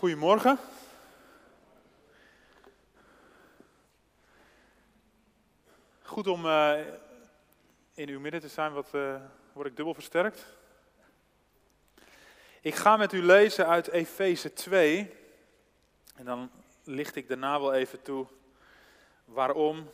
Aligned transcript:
Goedemorgen. 0.00 0.58
Goed 6.02 6.26
om 6.26 6.46
uh, 6.46 6.78
in 7.94 8.08
uw 8.08 8.20
midden 8.20 8.40
te 8.40 8.48
zijn, 8.48 8.72
wat 8.72 8.88
uh, 8.94 9.14
word 9.52 9.66
ik 9.66 9.76
dubbel 9.76 9.94
versterkt. 9.94 10.46
Ik 12.60 12.74
ga 12.74 12.96
met 12.96 13.12
u 13.12 13.22
lezen 13.22 13.66
uit 13.66 13.88
Efeze 13.88 14.52
2. 14.52 15.14
En 16.16 16.24
dan 16.24 16.50
licht 16.84 17.16
ik 17.16 17.28
daarna 17.28 17.60
wel 17.60 17.72
even 17.72 18.02
toe 18.02 18.26
waarom 19.24 19.90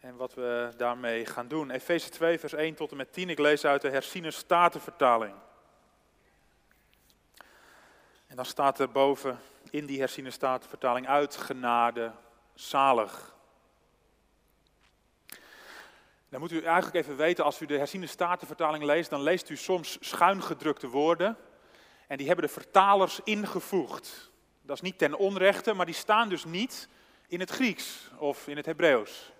en 0.00 0.16
wat 0.16 0.34
we 0.34 0.72
daarmee 0.76 1.26
gaan 1.26 1.48
doen. 1.48 1.70
Efeze 1.70 2.08
2, 2.08 2.38
vers 2.38 2.52
1 2.52 2.74
tot 2.74 2.90
en 2.90 2.96
met 2.96 3.12
10. 3.12 3.30
Ik 3.30 3.38
lees 3.38 3.64
uit 3.64 3.82
de 3.82 3.90
herziene 3.90 4.30
statenvertaling. 4.30 5.34
En 8.34 8.40
dan 8.40 8.48
staat 8.48 8.78
er 8.78 8.90
boven 8.90 9.38
in 9.70 9.86
die 9.86 9.98
herziene 9.98 10.30
statenvertaling 10.30 11.08
uit 11.08 11.36
genade, 11.36 12.12
zalig. 12.54 13.34
Dan 16.28 16.40
moet 16.40 16.52
u 16.52 16.62
eigenlijk 16.62 16.96
even 16.96 17.16
weten, 17.16 17.44
als 17.44 17.60
u 17.60 17.66
de 17.66 17.78
herziene 17.78 18.06
statenvertaling 18.06 18.84
leest, 18.84 19.10
dan 19.10 19.22
leest 19.22 19.48
u 19.48 19.56
soms 19.56 19.96
schuingedrukte 20.00 20.88
woorden. 20.88 21.36
En 22.06 22.16
die 22.16 22.26
hebben 22.26 22.44
de 22.44 22.52
vertalers 22.52 23.20
ingevoegd. 23.24 24.30
Dat 24.62 24.76
is 24.76 24.82
niet 24.82 24.98
ten 24.98 25.16
onrechte, 25.16 25.72
maar 25.72 25.86
die 25.86 25.94
staan 25.94 26.28
dus 26.28 26.44
niet 26.44 26.88
in 27.28 27.40
het 27.40 27.50
Grieks 27.50 28.10
of 28.18 28.48
in 28.48 28.56
het 28.56 28.66
Hebreeuws. 28.66 29.32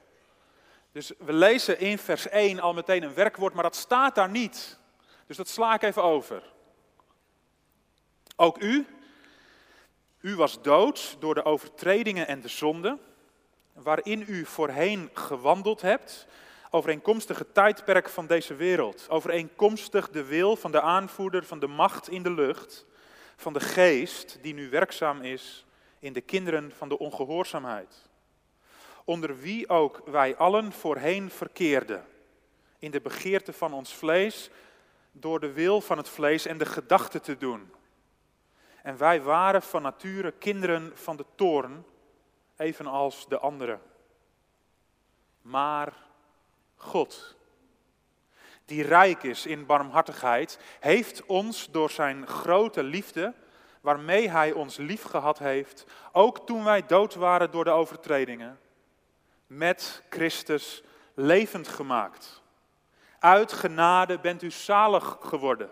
Dus 0.93 1.13
we 1.19 1.33
lezen 1.33 1.79
in 1.79 1.99
vers 1.99 2.29
1 2.29 2.61
al 2.61 2.75
meteen 2.75 3.03
een 3.03 3.15
werkwoord, 3.15 3.55
maar 3.55 3.63
dat 3.63 3.77
staat 3.77 4.15
daar 4.15 4.31
niet. 4.31 4.79
Dus 5.27 5.37
dat 5.37 5.49
sla 5.49 5.75
ik 5.75 5.83
even 5.83 6.03
over. 6.03 6.54
Ook 8.37 8.63
u, 8.63 8.87
u 10.21 10.37
was 10.37 10.63
dood 10.63 11.17
door 11.19 11.35
de 11.35 11.45
overtredingen 11.45 12.27
en 12.27 12.41
de 12.41 12.49
zonden, 12.49 13.01
waarin 13.73 14.25
u 14.29 14.45
voorheen 14.45 15.11
gewandeld 15.13 15.81
hebt, 15.81 16.27
overeenkomstig 16.71 17.39
het 17.39 17.55
tijdperk 17.55 18.09
van 18.09 18.27
deze 18.27 18.55
wereld, 18.55 19.07
overeenkomstig 19.09 20.11
de 20.11 20.25
wil 20.25 20.57
van 20.57 20.71
de 20.71 20.81
aanvoerder 20.81 21.45
van 21.45 21.59
de 21.59 21.67
macht 21.67 22.09
in 22.09 22.23
de 22.23 22.31
lucht, 22.31 22.87
van 23.37 23.53
de 23.53 23.61
geest 23.61 24.39
die 24.43 24.55
nu 24.55 24.71
werkzaam 24.71 25.23
is 25.23 25.67
in 25.99 26.13
de 26.13 26.21
kinderen 26.21 26.73
van 26.77 26.89
de 26.89 26.99
ongehoorzaamheid. 26.99 28.09
Onder 29.05 29.39
wie 29.39 29.69
ook 29.69 30.03
wij 30.07 30.37
allen 30.37 30.73
voorheen 30.73 31.31
verkeerden, 31.31 32.07
in 32.79 32.91
de 32.91 33.01
begeerte 33.01 33.53
van 33.53 33.73
ons 33.73 33.95
vlees, 33.95 34.51
door 35.13 35.41
de 35.41 35.53
wil 35.53 35.81
van 35.81 35.97
het 35.97 36.09
vlees 36.09 36.47
en 36.47 36.59
de 36.59 36.67
gedachten 36.67 37.23
te 37.23 37.37
doen. 37.37 37.73
En 38.85 38.97
wij 38.97 39.23
waren 39.23 39.63
van 39.63 39.83
nature 39.83 40.33
kinderen 40.33 40.93
van 40.95 41.17
de 41.17 41.25
toorn, 41.35 41.85
evenals 42.57 43.29
de 43.29 43.39
anderen. 43.39 43.81
Maar 45.43 45.93
God, 46.77 47.37
die 48.65 48.83
rijk 48.83 49.23
is 49.23 49.47
in 49.47 49.67
barmhartigheid, 49.67 50.59
heeft 50.81 51.27
ons 51.27 51.71
door 51.71 51.91
zijn 51.91 52.27
grote 52.27 52.83
liefde, 52.83 53.35
waarmee 53.81 54.31
Hij 54.31 54.53
ons 54.53 54.77
liefgehad 54.77 55.39
heeft, 55.39 55.87
ook 56.13 56.47
toen 56.47 56.65
wij 56.65 56.87
dood 56.87 57.15
waren 57.15 57.51
door 57.51 57.65
de 57.65 57.71
overtredingen, 57.71 58.61
met 59.47 60.03
Christus 60.11 60.83
levend 61.15 61.69
gemaakt. 61.69 62.43
Uit 63.19 63.53
genade 63.53 64.19
bent 64.19 64.43
u 64.43 64.51
zalig 64.51 65.17
geworden. 65.21 65.71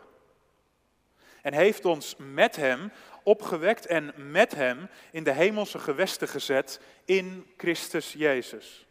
En 1.42 1.52
heeft 1.52 1.84
ons 1.84 2.14
met 2.18 2.56
Hem 2.56 2.92
opgewekt 3.22 3.86
en 3.86 4.12
met 4.16 4.54
Hem 4.54 4.88
in 5.10 5.24
de 5.24 5.32
hemelse 5.32 5.78
gewesten 5.78 6.28
gezet 6.28 6.80
in 7.04 7.52
Christus 7.56 8.12
Jezus. 8.12 8.86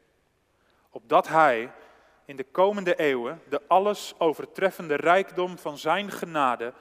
Opdat 0.89 1.27
Hij 1.27 1.71
in 2.25 2.35
de 2.35 2.43
komende 2.43 2.95
eeuwen 2.95 3.41
de 3.49 3.61
alles 3.67 4.13
overtreffende 4.17 4.95
rijkdom 4.95 5.57
van 5.57 5.77
Zijn 5.77 6.11
genade 6.11 6.73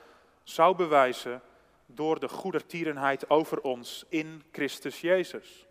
zou 0.42 0.76
bewijzen 0.76 1.42
door 1.86 2.20
de 2.20 2.28
goedertierenheid 2.28 3.30
over 3.30 3.60
ons 3.60 4.04
in 4.08 4.42
Christus 4.52 5.00
Jezus. 5.00 5.66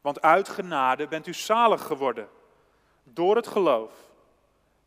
Want 0.00 0.22
uit 0.22 0.48
genade 0.48 1.08
bent 1.08 1.26
u 1.26 1.34
zalig 1.34 1.82
geworden 1.82 2.28
door 3.02 3.36
het 3.36 3.46
geloof. 3.46 3.92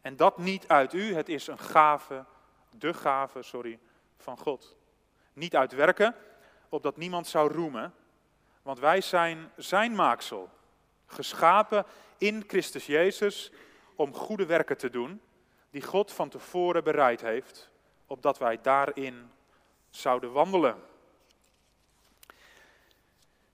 En 0.01 0.15
dat 0.15 0.37
niet 0.37 0.67
uit 0.67 0.93
u, 0.93 1.15
het 1.15 1.29
is 1.29 1.47
een 1.47 1.59
gave, 1.59 2.25
de 2.69 2.93
gave, 2.93 3.41
sorry, 3.41 3.79
van 4.17 4.37
God. 4.37 4.75
Niet 5.33 5.55
uit 5.55 5.71
werken, 5.71 6.15
opdat 6.69 6.97
niemand 6.97 7.27
zou 7.27 7.53
roemen, 7.53 7.93
want 8.61 8.79
wij 8.79 9.01
zijn 9.01 9.51
zijn 9.55 9.95
maaksel, 9.95 10.49
geschapen 11.05 11.85
in 12.17 12.43
Christus 12.47 12.85
Jezus 12.85 13.51
om 13.95 14.13
goede 14.13 14.45
werken 14.45 14.77
te 14.77 14.89
doen, 14.89 15.21
die 15.69 15.81
God 15.81 16.11
van 16.11 16.29
tevoren 16.29 16.83
bereid 16.83 17.21
heeft, 17.21 17.69
opdat 18.05 18.37
wij 18.37 18.61
daarin 18.61 19.31
zouden 19.89 20.31
wandelen. 20.31 20.83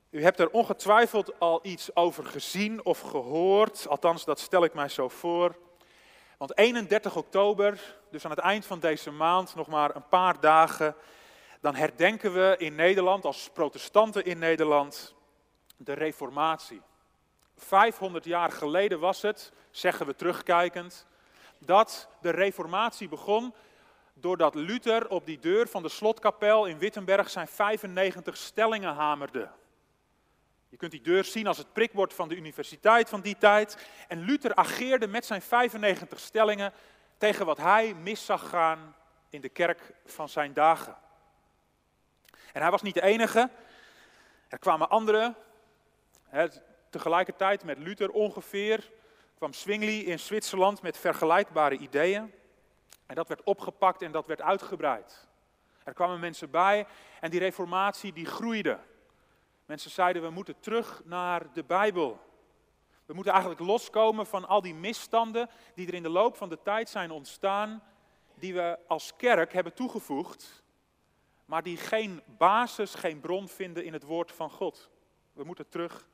U 0.10 0.24
hebt 0.24 0.40
er 0.40 0.50
ongetwijfeld 0.50 1.40
al 1.40 1.60
iets 1.64 1.96
over 1.96 2.26
gezien 2.26 2.86
of 2.86 3.00
gehoord, 3.00 3.88
althans 3.88 4.26
dat 4.26 4.40
stel 4.40 4.64
ik 4.64 4.74
mij 4.74 4.90
zo 4.90 5.10
voor. 5.10 5.56
Want 6.38 6.58
31 6.58 7.16
oktober, 7.16 7.98
dus 8.12 8.26
aan 8.26 8.32
het 8.32 8.40
eind 8.40 8.66
van 8.66 8.80
deze 8.80 9.12
maand, 9.12 9.56
nog 9.56 9.68
maar 9.68 9.96
een 9.96 10.08
paar 10.08 10.40
dagen, 10.40 10.96
dan 11.62 11.76
herdenken 11.76 12.34
we 12.34 12.56
in 12.58 12.76
Nederland, 12.76 13.26
als 13.26 13.50
protestanten 13.54 14.26
in 14.26 14.40
Nederland, 14.40 15.16
de 15.78 15.94
Reformatie. 15.94 16.82
500 17.56 18.26
jaar 18.26 18.52
geleden 18.52 19.00
was 19.00 19.22
het, 19.22 19.52
zeggen 19.72 20.06
we 20.06 20.16
terugkijkend, 20.16 21.06
dat 21.58 22.08
de 22.22 22.30
Reformatie 22.30 23.10
begon 23.10 23.54
doordat 24.14 24.56
Luther 24.56 25.10
op 25.10 25.26
die 25.26 25.40
deur 25.40 25.68
van 25.68 25.84
de 25.84 25.90
slotkapel 25.90 26.66
in 26.66 26.78
Wittenberg 26.78 27.30
zijn 27.30 27.48
95 27.48 28.38
stellingen 28.38 28.94
hamerde. 28.94 29.50
Je 30.74 30.80
kunt 30.80 30.92
die 30.92 31.02
deur 31.02 31.24
zien 31.24 31.48
als 31.48 31.58
het 31.58 31.74
prikbord 31.74 32.14
van 32.14 32.28
de 32.28 32.36
universiteit 32.36 33.10
van 33.10 33.22
die 33.22 33.38
tijd. 33.38 33.78
En 34.08 34.20
Luther 34.20 34.56
ageerde 34.56 35.08
met 35.08 35.26
zijn 35.26 35.42
95 35.42 36.20
stellingen 36.20 36.74
tegen 37.18 37.46
wat 37.46 37.58
hij 37.58 37.94
mis 37.94 38.26
zag 38.26 38.50
gaan 38.50 38.96
in 39.30 39.42
de 39.42 39.50
kerk 39.50 39.92
van 40.06 40.30
zijn 40.30 40.54
dagen. 40.54 40.98
En 42.54 42.62
hij 42.62 42.72
was 42.72 42.82
niet 42.82 42.94
de 42.94 43.02
enige. 43.02 43.50
Er 44.48 44.60
kwamen 44.60 44.90
anderen. 44.90 45.36
tegelijkertijd 46.90 47.64
met 47.64 47.78
Luther 47.78 48.10
ongeveer 48.10 48.92
kwam 49.38 49.54
Zwingli 49.54 50.06
in 50.06 50.20
Zwitserland 50.20 50.82
met 50.82 50.98
vergelijkbare 50.98 51.78
ideeën. 51.78 52.34
En 53.06 53.16
dat 53.16 53.28
werd 53.28 53.44
opgepakt 53.44 54.02
en 54.02 54.12
dat 54.12 54.28
werd 54.28 54.42
uitgebreid. 54.42 55.28
Er 55.84 55.94
kwamen 55.94 56.20
mensen 56.20 56.50
bij 56.50 56.88
en 57.20 57.30
die 57.30 57.40
reformatie 57.40 58.14
die 58.14 58.26
groeide. 58.26 58.80
Mensen 59.74 59.92
zeiden 59.92 60.22
we 60.22 60.30
moeten 60.30 60.60
terug 60.60 61.02
naar 61.06 61.54
de 61.54 61.64
Bijbel. 61.64 62.20
We 63.06 63.14
moeten 63.14 63.32
eigenlijk 63.32 63.62
loskomen 63.62 64.26
van 64.26 64.48
al 64.48 64.62
die 64.62 64.74
misstanden 64.74 65.50
die 65.76 65.88
er 65.88 65.94
in 65.94 66.04
de 66.04 66.10
loop 66.10 66.36
van 66.36 66.50
de 66.50 66.60
tijd 66.64 66.90
zijn 66.90 67.12
ontstaan, 67.12 67.84
die 68.36 68.54
we 68.54 68.80
als 68.88 69.16
kerk 69.16 69.54
hebben 69.54 69.74
toegevoegd, 69.74 70.64
maar 71.46 71.64
die 71.64 71.78
geen 71.78 72.22
basis, 72.26 72.94
geen 72.94 73.20
bron 73.20 73.48
vinden 73.48 73.86
in 73.86 73.94
het 73.94 74.04
woord 74.04 74.32
van 74.32 74.50
God. 74.50 74.90
We 75.32 75.44
moeten 75.44 75.70
terug 75.70 76.08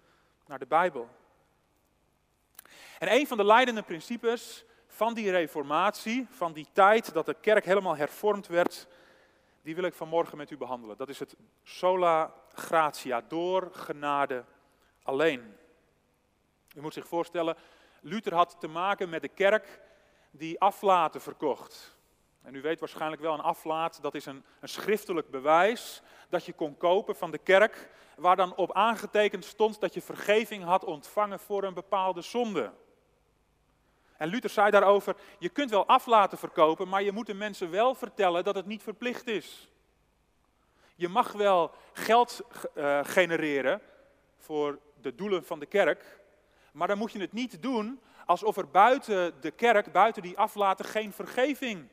naar 0.46 0.60
de 0.60 0.68
Bijbel. 0.68 1.10
En 3.00 3.14
een 3.14 3.28
van 3.28 3.38
de 3.38 3.46
leidende 3.46 3.84
principes 3.84 4.66
van 4.88 5.14
die 5.14 5.32
reformatie, 5.32 6.28
van 6.30 6.54
die 6.54 6.68
tijd 6.74 7.14
dat 7.14 7.26
de 7.26 7.36
kerk 7.42 7.66
helemaal 7.66 7.96
hervormd 7.96 8.48
werd, 8.48 8.88
die 9.62 9.76
wil 9.76 9.84
ik 9.84 9.94
vanmorgen 9.94 10.38
met 10.38 10.52
u 10.52 10.58
behandelen. 10.58 10.98
Dat 10.98 11.10
is 11.10 11.20
het 11.20 11.36
sola 11.64 12.34
gratia, 12.54 13.22
door 13.28 13.70
genade 13.72 14.46
alleen. 15.04 15.56
U 16.76 16.82
moet 16.82 16.94
zich 16.94 17.08
voorstellen, 17.08 17.58
Luther 18.02 18.34
had 18.34 18.56
te 18.60 18.68
maken 18.68 19.10
met 19.10 19.22
de 19.22 19.28
kerk 19.28 19.82
die 20.32 20.60
aflaten 20.60 21.22
verkocht. 21.22 21.98
En 22.42 22.56
u 22.56 22.62
weet 22.62 22.80
waarschijnlijk 22.80 23.22
wel, 23.22 23.34
een 23.34 23.40
aflaat, 23.40 24.02
dat 24.02 24.16
is 24.16 24.26
een, 24.26 24.44
een 24.60 24.70
schriftelijk 24.70 25.30
bewijs 25.30 26.02
dat 26.30 26.46
je 26.46 26.54
kon 26.54 26.78
kopen 26.78 27.16
van 27.16 27.32
de 27.32 27.38
kerk, 27.38 27.90
waar 28.16 28.36
dan 28.36 28.56
op 28.56 28.74
aangetekend 28.74 29.46
stond 29.46 29.80
dat 29.80 29.94
je 29.94 30.02
vergeving 30.02 30.64
had 30.64 30.84
ontvangen 30.84 31.40
voor 31.40 31.64
een 31.64 31.74
bepaalde 31.74 32.22
zonde. 32.22 32.72
En 34.20 34.28
Luther 34.28 34.50
zei 34.50 34.72
daarover, 34.72 35.16
je 35.38 35.50
kunt 35.50 35.70
wel 35.70 35.88
aflaten 35.88 36.38
verkopen, 36.38 36.88
maar 36.88 37.04
je 37.04 37.12
moet 37.12 37.26
de 37.26 37.34
mensen 37.34 37.70
wel 37.70 37.96
vertellen 37.96 38.44
dat 38.44 38.56
het 38.56 38.66
niet 38.66 38.84
verplicht 38.84 39.28
is. 39.28 39.70
Je 40.96 41.08
mag 41.08 41.32
wel 41.32 41.72
geld 41.94 42.42
uh, 42.76 43.00
genereren 43.04 43.82
voor 44.38 44.80
de 45.02 45.16
doelen 45.16 45.46
van 45.46 45.60
de 45.60 45.66
kerk, 45.66 46.20
maar 46.72 46.88
dan 46.88 46.98
moet 46.98 47.12
je 47.12 47.20
het 47.20 47.34
niet 47.34 47.62
doen 47.62 48.00
alsof 48.26 48.58
er 48.58 48.70
buiten 48.70 49.42
de 49.42 49.52
kerk, 49.52 49.92
buiten 49.92 50.22
die 50.22 50.38
aflaten, 50.38 50.86
geen 50.86 51.14
vergeving 51.14 51.90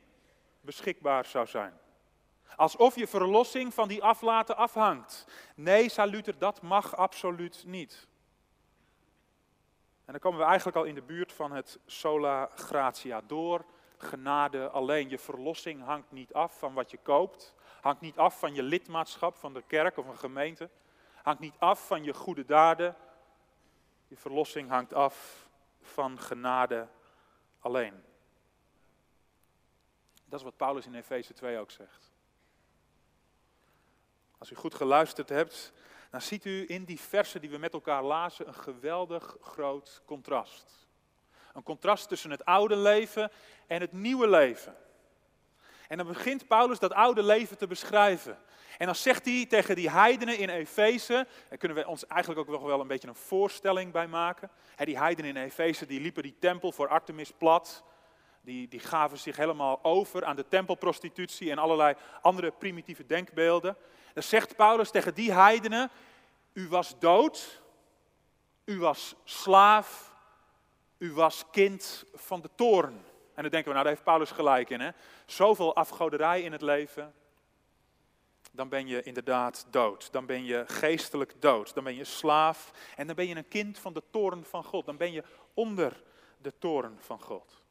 beschikbaar 0.61 1.25
zou 1.25 1.47
zijn. 1.47 1.73
Alsof 2.55 2.95
je 2.95 3.07
verlossing 3.07 3.73
van 3.73 3.87
die 3.87 4.03
aflaten 4.03 4.57
afhangt. 4.57 5.27
Nee, 5.55 5.89
zei 5.89 6.09
Luther, 6.11 6.37
dat 6.37 6.61
mag 6.61 6.95
absoluut 6.95 7.63
niet. 7.65 8.07
En 10.07 10.13
dan 10.13 10.21
komen 10.21 10.39
we 10.39 10.45
eigenlijk 10.45 10.77
al 10.77 10.83
in 10.83 10.95
de 10.95 11.01
buurt 11.01 11.33
van 11.33 11.51
het 11.51 11.79
sola 11.85 12.49
gratia. 12.55 13.21
Door 13.21 13.65
genade 13.97 14.69
alleen. 14.69 15.09
Je 15.09 15.17
verlossing 15.17 15.83
hangt 15.83 16.11
niet 16.11 16.33
af 16.33 16.59
van 16.59 16.73
wat 16.73 16.91
je 16.91 16.97
koopt. 16.97 17.53
Hangt 17.81 18.01
niet 18.01 18.17
af 18.17 18.39
van 18.39 18.53
je 18.53 18.63
lidmaatschap 18.63 19.35
van 19.35 19.53
de 19.53 19.63
kerk 19.67 19.97
of 19.97 20.07
een 20.07 20.17
gemeente. 20.17 20.69
Hangt 21.23 21.39
niet 21.39 21.55
af 21.59 21.87
van 21.87 22.03
je 22.03 22.13
goede 22.13 22.45
daden. 22.45 22.95
Je 24.07 24.17
verlossing 24.17 24.69
hangt 24.69 24.93
af 24.93 25.47
van 25.81 26.19
genade 26.19 26.87
alleen. 27.59 28.03
Dat 30.25 30.39
is 30.39 30.45
wat 30.45 30.57
Paulus 30.57 30.85
in 30.85 30.95
Efeze 30.95 31.33
2 31.33 31.57
ook 31.57 31.71
zegt. 31.71 32.11
Als 34.37 34.51
u 34.51 34.55
goed 34.55 34.75
geluisterd 34.75 35.29
hebt, 35.29 35.73
dan 36.11 36.21
ziet 36.21 36.45
u 36.45 36.65
in 36.67 36.83
die 36.83 36.99
versen 36.99 37.41
die 37.41 37.49
we 37.49 37.57
met 37.57 37.73
elkaar 37.73 38.03
lazen 38.03 38.47
een 38.47 38.53
geweldig 38.53 39.37
groot 39.41 40.01
contrast. 40.05 40.87
Een 41.53 41.63
contrast 41.63 42.07
tussen 42.07 42.31
het 42.31 42.45
oude 42.45 42.75
leven 42.75 43.31
en 43.67 43.81
het 43.81 43.91
nieuwe 43.91 44.29
leven. 44.29 44.75
En 45.87 45.97
dan 45.97 46.07
begint 46.07 46.47
Paulus 46.47 46.79
dat 46.79 46.93
oude 46.93 47.23
leven 47.23 47.57
te 47.57 47.67
beschrijven. 47.67 48.37
En 48.77 48.85
dan 48.85 48.95
zegt 48.95 49.25
hij 49.25 49.45
tegen 49.49 49.75
die 49.75 49.89
heidenen 49.89 50.37
in 50.37 50.49
Efeze, 50.49 51.27
daar 51.49 51.57
kunnen 51.57 51.77
we 51.77 51.87
ons 51.87 52.07
eigenlijk 52.07 52.41
ook 52.41 52.55
nog 52.55 52.63
wel 52.63 52.79
een 52.79 52.87
beetje 52.87 53.07
een 53.07 53.15
voorstelling 53.15 53.91
bij 53.91 54.07
maken. 54.07 54.49
die 54.75 54.97
heidenen 54.97 55.35
in 55.35 55.43
Efeze 55.43 55.85
die 55.85 56.01
liepen 56.01 56.23
die 56.23 56.35
tempel 56.39 56.71
voor 56.71 56.87
Artemis 56.87 57.31
plat. 57.31 57.83
Die, 58.41 58.67
die 58.67 58.79
gaven 58.79 59.17
zich 59.17 59.35
helemaal 59.35 59.79
over 59.83 60.25
aan 60.25 60.35
de 60.35 60.47
tempelprostitutie 60.47 61.51
en 61.51 61.57
allerlei 61.57 61.95
andere 62.21 62.51
primitieve 62.51 63.05
denkbeelden. 63.05 63.77
Dan 64.17 64.25
zegt 64.25 64.55
Paulus 64.55 64.91
tegen 64.91 65.13
die 65.13 65.33
heidenen, 65.33 65.91
u 66.53 66.67
was 66.67 66.99
dood, 66.99 67.61
u 68.65 68.79
was 68.79 69.15
slaaf, 69.23 70.13
u 70.97 71.13
was 71.13 71.43
kind 71.51 72.03
van 72.13 72.41
de 72.41 72.49
toorn. 72.55 72.93
En 73.33 73.41
dan 73.41 73.51
denken 73.51 73.63
we, 73.63 73.69
nou 73.69 73.83
daar 73.83 73.93
heeft 73.93 74.03
Paulus 74.03 74.31
gelijk 74.31 74.69
in. 74.69 74.79
Hè? 74.79 74.89
Zoveel 75.25 75.75
afgoderij 75.75 76.41
in 76.41 76.51
het 76.51 76.61
leven, 76.61 77.13
dan 78.51 78.69
ben 78.69 78.87
je 78.87 79.03
inderdaad 79.03 79.67
dood. 79.69 80.11
Dan 80.11 80.25
ben 80.25 80.45
je 80.45 80.63
geestelijk 80.67 81.41
dood. 81.41 81.73
Dan 81.73 81.83
ben 81.83 81.95
je 81.95 82.03
slaaf 82.03 82.71
en 82.95 83.07
dan 83.07 83.15
ben 83.15 83.27
je 83.27 83.35
een 83.35 83.47
kind 83.47 83.79
van 83.79 83.93
de 83.93 84.03
toorn 84.09 84.45
van 84.45 84.63
God. 84.63 84.85
Dan 84.85 84.97
ben 84.97 85.11
je 85.11 85.23
onder 85.53 86.03
de 86.37 86.53
toorn 86.57 86.97
van 86.99 87.21
God. 87.21 87.61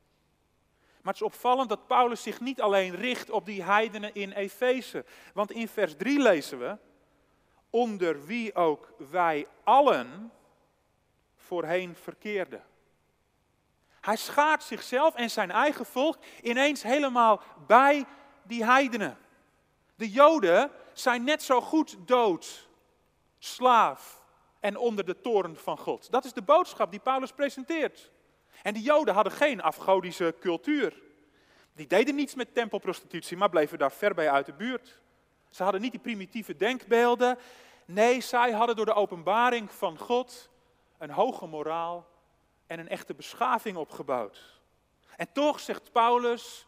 Maar 1.07 1.15
het 1.15 1.25
is 1.25 1.31
opvallend 1.31 1.69
dat 1.69 1.87
Paulus 1.87 2.23
zich 2.23 2.41
niet 2.41 2.61
alleen 2.61 2.95
richt 2.95 3.31
op 3.31 3.47
die 3.47 3.63
heidenen 3.63 4.15
in 4.15 4.33
Efeze. 4.33 5.05
Want 5.35 5.51
in 5.51 5.69
vers 5.69 5.97
3 5.97 6.21
lezen 6.21 6.59
we, 6.59 6.77
onder 7.71 8.27
wie 8.27 8.55
ook 8.55 8.93
wij 9.11 9.47
allen 9.65 10.33
voorheen 11.37 11.97
verkeerden. 11.97 12.65
Hij 14.01 14.17
schaart 14.17 14.63
zichzelf 14.63 15.15
en 15.15 15.31
zijn 15.31 15.51
eigen 15.51 15.87
volk 15.87 16.17
ineens 16.43 16.83
helemaal 16.83 17.43
bij 17.67 18.05
die 18.43 18.65
heidenen. 18.65 19.19
De 19.95 20.11
Joden 20.11 20.71
zijn 20.93 21.25
net 21.25 21.43
zo 21.43 21.61
goed 21.61 21.97
dood, 22.07 22.69
slaaf 23.39 24.25
en 24.61 24.77
onder 24.77 25.05
de 25.05 25.21
toren 25.21 25.57
van 25.57 25.79
God. 25.79 26.11
Dat 26.11 26.25
is 26.25 26.33
de 26.33 26.43
boodschap 26.43 26.91
die 26.91 27.01
Paulus 27.01 27.33
presenteert. 27.33 28.11
En 28.63 28.75
die 28.75 28.83
Joden 28.83 29.15
hadden 29.15 29.33
geen 29.33 29.63
afgodische 29.63 30.35
cultuur. 30.41 31.03
Die 31.73 31.87
deden 31.87 32.15
niets 32.15 32.35
met 32.35 32.55
tempelprostitutie, 32.55 33.37
maar 33.37 33.51
bleven 33.51 33.79
daar 33.79 33.93
ver 33.93 34.15
bij 34.15 34.31
uit 34.31 34.47
de 34.47 34.53
buurt. 34.53 35.01
Ze 35.51 35.63
hadden 35.63 35.81
niet 35.81 35.91
die 35.91 36.01
primitieve 36.01 36.57
denkbeelden. 36.57 37.39
Nee, 37.85 38.21
zij 38.21 38.53
hadden 38.53 38.77
door 38.77 38.85
de 38.85 38.95
openbaring 38.95 39.73
van 39.73 39.99
God 39.99 40.51
een 40.99 41.11
hoge 41.11 41.47
moraal 41.47 42.09
en 42.67 42.79
een 42.79 42.89
echte 42.89 43.15
beschaving 43.15 43.77
opgebouwd. 43.77 44.61
En 45.17 45.33
toch 45.33 45.61
zegt 45.61 45.93
Paulus, 45.93 46.67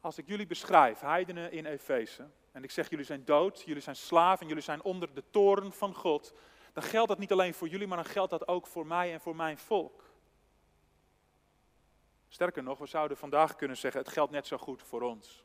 als 0.00 0.18
ik 0.18 0.28
jullie 0.28 0.46
beschrijf, 0.46 1.00
heidenen 1.00 1.52
in 1.52 1.66
Efeze, 1.66 2.28
en 2.52 2.62
ik 2.62 2.70
zeg 2.70 2.90
jullie 2.90 3.04
zijn 3.04 3.24
dood, 3.24 3.62
jullie 3.66 3.82
zijn 3.82 3.96
slaven, 3.96 4.46
jullie 4.46 4.62
zijn 4.62 4.82
onder 4.82 5.14
de 5.14 5.24
toren 5.30 5.72
van 5.72 5.94
God, 5.94 6.32
dan 6.72 6.82
geldt 6.82 7.08
dat 7.08 7.18
niet 7.18 7.32
alleen 7.32 7.54
voor 7.54 7.68
jullie, 7.68 7.86
maar 7.86 8.02
dan 8.02 8.12
geldt 8.12 8.30
dat 8.30 8.48
ook 8.48 8.66
voor 8.66 8.86
mij 8.86 9.12
en 9.12 9.20
voor 9.20 9.36
mijn 9.36 9.58
volk. 9.58 10.07
Sterker 12.28 12.62
nog, 12.62 12.78
we 12.78 12.86
zouden 12.86 13.16
vandaag 13.16 13.56
kunnen 13.56 13.76
zeggen, 13.76 14.00
het 14.00 14.10
geldt 14.10 14.32
net 14.32 14.46
zo 14.46 14.58
goed 14.58 14.82
voor 14.82 15.02
ons. 15.02 15.44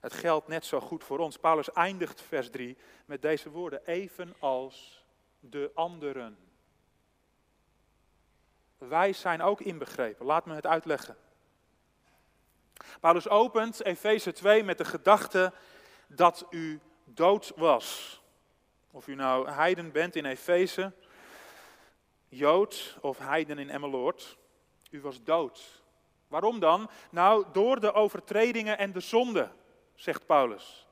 Het 0.00 0.12
geldt 0.12 0.48
net 0.48 0.64
zo 0.64 0.80
goed 0.80 1.04
voor 1.04 1.18
ons. 1.18 1.38
Paulus 1.38 1.72
eindigt 1.72 2.20
vers 2.20 2.50
3 2.50 2.76
met 3.04 3.22
deze 3.22 3.50
woorden, 3.50 3.86
evenals 3.86 5.04
de 5.40 5.70
anderen. 5.74 6.38
Wij 8.78 9.12
zijn 9.12 9.42
ook 9.42 9.60
inbegrepen. 9.60 10.26
Laat 10.26 10.46
me 10.46 10.54
het 10.54 10.66
uitleggen. 10.66 11.16
Paulus 13.00 13.28
opent 13.28 13.84
Efeze 13.84 14.32
2 14.32 14.64
met 14.64 14.78
de 14.78 14.84
gedachte 14.84 15.52
dat 16.06 16.46
u 16.50 16.80
dood 17.04 17.52
was. 17.56 18.20
Of 18.90 19.06
u 19.06 19.14
nou 19.14 19.50
heiden 19.50 19.92
bent 19.92 20.16
in 20.16 20.24
Efeze, 20.24 20.92
Jood 22.28 22.98
of 23.00 23.18
heiden 23.18 23.58
in 23.58 23.70
Emmeloord. 23.70 24.36
U 24.94 25.00
was 25.00 25.22
dood. 25.22 25.82
Waarom 26.28 26.58
dan? 26.58 26.90
Nou, 27.10 27.44
door 27.52 27.80
de 27.80 27.92
overtredingen 27.92 28.78
en 28.78 28.92
de 28.92 29.00
zonde, 29.00 29.50
zegt 29.94 30.26
Paulus. 30.26 30.86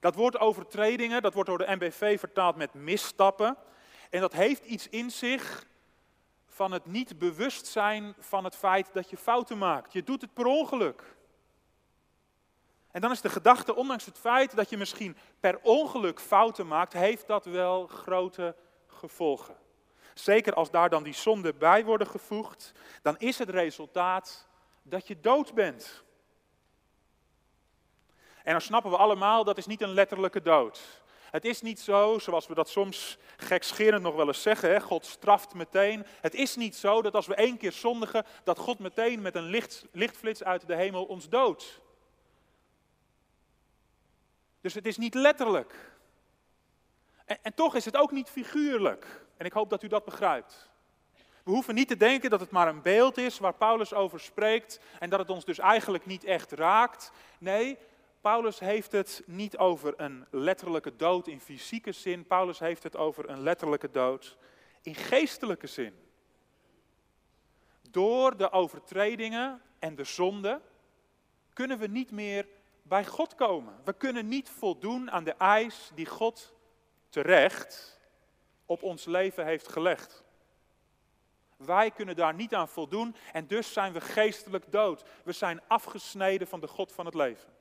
Dat 0.00 0.14
woord 0.14 0.38
overtredingen, 0.38 1.22
dat 1.22 1.34
wordt 1.34 1.48
door 1.48 1.58
de 1.58 1.74
MBV 1.74 2.18
vertaald 2.18 2.56
met 2.56 2.74
misstappen. 2.74 3.56
En 4.10 4.20
dat 4.20 4.32
heeft 4.32 4.64
iets 4.64 4.88
in 4.88 5.10
zich 5.10 5.66
van 6.46 6.72
het 6.72 6.86
niet 6.86 7.18
bewust 7.18 7.66
zijn 7.66 8.14
van 8.18 8.44
het 8.44 8.56
feit 8.56 8.90
dat 8.92 9.10
je 9.10 9.16
fouten 9.16 9.58
maakt. 9.58 9.92
Je 9.92 10.02
doet 10.02 10.20
het 10.20 10.34
per 10.34 10.46
ongeluk. 10.46 11.16
En 12.90 13.00
dan 13.00 13.10
is 13.10 13.20
de 13.20 13.30
gedachte, 13.30 13.74
ondanks 13.74 14.04
het 14.04 14.18
feit 14.18 14.56
dat 14.56 14.70
je 14.70 14.76
misschien 14.76 15.16
per 15.40 15.58
ongeluk 15.62 16.20
fouten 16.20 16.66
maakt, 16.66 16.92
heeft 16.92 17.26
dat 17.26 17.44
wel 17.44 17.86
grote 17.86 18.56
gevolgen. 18.86 19.61
Zeker 20.14 20.54
als 20.54 20.70
daar 20.70 20.90
dan 20.90 21.02
die 21.02 21.14
zonden 21.14 21.58
bij 21.58 21.84
worden 21.84 22.06
gevoegd, 22.06 22.72
dan 23.02 23.18
is 23.18 23.38
het 23.38 23.48
resultaat 23.48 24.48
dat 24.82 25.06
je 25.06 25.20
dood 25.20 25.54
bent. 25.54 26.02
En 28.42 28.52
dan 28.52 28.60
snappen 28.60 28.90
we 28.90 28.96
allemaal, 28.96 29.44
dat 29.44 29.58
is 29.58 29.66
niet 29.66 29.80
een 29.80 29.94
letterlijke 29.94 30.42
dood. 30.42 31.02
Het 31.30 31.44
is 31.44 31.60
niet 31.60 31.80
zo, 31.80 32.18
zoals 32.18 32.46
we 32.46 32.54
dat 32.54 32.68
soms 32.68 33.18
gekscherend 33.36 34.02
nog 34.02 34.14
wel 34.14 34.26
eens 34.26 34.42
zeggen, 34.42 34.70
hè, 34.70 34.80
God 34.80 35.06
straft 35.06 35.54
meteen. 35.54 36.06
Het 36.20 36.34
is 36.34 36.56
niet 36.56 36.76
zo 36.76 37.02
dat 37.02 37.14
als 37.14 37.26
we 37.26 37.34
één 37.34 37.56
keer 37.56 37.72
zondigen, 37.72 38.24
dat 38.44 38.58
God 38.58 38.78
meteen 38.78 39.22
met 39.22 39.34
een 39.34 39.44
licht, 39.44 39.84
lichtflits 39.92 40.44
uit 40.44 40.66
de 40.66 40.74
hemel 40.74 41.04
ons 41.04 41.28
doodt. 41.28 41.80
Dus 44.60 44.74
het 44.74 44.86
is 44.86 44.96
niet 44.96 45.14
letterlijk. 45.14 45.92
En, 47.24 47.38
en 47.42 47.54
toch 47.54 47.74
is 47.74 47.84
het 47.84 47.96
ook 47.96 48.10
niet 48.10 48.28
figuurlijk. 48.28 49.24
En 49.42 49.48
ik 49.48 49.54
hoop 49.54 49.70
dat 49.70 49.82
u 49.82 49.88
dat 49.88 50.04
begrijpt. 50.04 50.70
We 51.42 51.50
hoeven 51.50 51.74
niet 51.74 51.88
te 51.88 51.96
denken 51.96 52.30
dat 52.30 52.40
het 52.40 52.50
maar 52.50 52.68
een 52.68 52.82
beeld 52.82 53.18
is 53.18 53.38
waar 53.38 53.54
Paulus 53.54 53.94
over 53.94 54.20
spreekt 54.20 54.80
en 54.98 55.10
dat 55.10 55.18
het 55.18 55.30
ons 55.30 55.44
dus 55.44 55.58
eigenlijk 55.58 56.06
niet 56.06 56.24
echt 56.24 56.52
raakt. 56.52 57.12
Nee, 57.38 57.78
Paulus 58.20 58.58
heeft 58.58 58.92
het 58.92 59.22
niet 59.26 59.56
over 59.56 59.94
een 59.96 60.26
letterlijke 60.30 60.96
dood 60.96 61.26
in 61.26 61.40
fysieke 61.40 61.92
zin. 61.92 62.26
Paulus 62.26 62.58
heeft 62.58 62.82
het 62.82 62.96
over 62.96 63.28
een 63.28 63.40
letterlijke 63.42 63.90
dood 63.90 64.36
in 64.82 64.94
geestelijke 64.94 65.66
zin. 65.66 65.94
Door 67.90 68.36
de 68.36 68.50
overtredingen 68.50 69.62
en 69.78 69.94
de 69.94 70.04
zonde 70.04 70.60
kunnen 71.52 71.78
we 71.78 71.86
niet 71.86 72.10
meer 72.10 72.46
bij 72.82 73.06
God 73.06 73.34
komen. 73.34 73.74
We 73.84 73.92
kunnen 73.92 74.28
niet 74.28 74.50
voldoen 74.50 75.10
aan 75.10 75.24
de 75.24 75.34
eis 75.34 75.90
die 75.94 76.06
God 76.06 76.52
terecht 77.08 78.00
op 78.72 78.82
ons 78.82 79.04
leven 79.04 79.44
heeft 79.44 79.68
gelegd. 79.68 80.24
Wij 81.56 81.90
kunnen 81.90 82.16
daar 82.16 82.34
niet 82.34 82.54
aan 82.54 82.68
voldoen 82.68 83.16
en 83.32 83.46
dus 83.46 83.72
zijn 83.72 83.92
we 83.92 84.00
geestelijk 84.00 84.72
dood. 84.72 85.04
We 85.24 85.32
zijn 85.32 85.60
afgesneden 85.66 86.46
van 86.46 86.60
de 86.60 86.66
God 86.66 86.92
van 86.92 87.04
het 87.04 87.14
leven. 87.14 87.54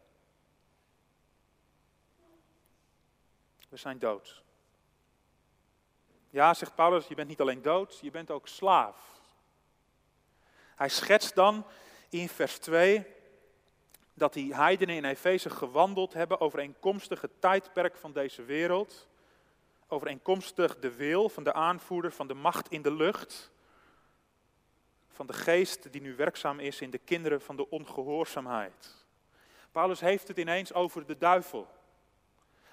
We 3.70 3.78
zijn 3.78 4.00
dood. 4.00 4.44
Ja, 6.30 6.54
zegt 6.54 6.76
Paulus, 6.76 7.08
je 7.08 7.16
bent 7.16 7.28
niet 7.28 7.42
alleen 7.42 7.62
dood, 7.62 8.00
je 8.02 8.12
bent 8.12 8.32
ook 8.32 8.48
slaaf. 8.48 9.20
Hij 10.76 10.90
schetst 10.90 11.36
dan 11.36 11.66
in 12.10 12.30
vers 12.30 12.58
2 12.58 13.06
dat 14.14 14.34
die 14.34 14.56
heidenen 14.56 14.96
in 14.96 15.06
Efeze 15.06 15.50
gewandeld 15.50 16.14
hebben 16.14 16.40
overeenkomstig 16.40 17.22
het 17.22 17.42
tijdperk 17.42 17.96
van 17.98 18.12
deze 18.14 18.44
wereld, 18.44 19.08
overeenkomstig 19.92 20.80
de 20.80 20.96
wil 20.96 21.30
van 21.30 21.44
de 21.44 21.54
aanvoerder 21.54 22.12
van 22.12 22.28
de 22.28 22.34
macht 22.34 22.70
in 22.70 22.82
de 22.82 22.94
lucht, 22.94 23.52
van 25.08 25.28
de 25.28 25.34
geest 25.34 25.92
die 25.92 26.02
nu 26.02 26.16
werkzaam 26.16 26.60
is 26.60 26.82
in 26.82 26.90
de 26.90 26.98
kinderen 26.98 27.42
van 27.42 27.56
de 27.56 27.70
ongehoorzaamheid. 27.70 29.06
Paulus 29.72 30.00
heeft 30.00 30.28
het 30.28 30.38
ineens 30.38 30.74
over 30.74 31.06
de 31.06 31.18
duivel. 31.18 31.68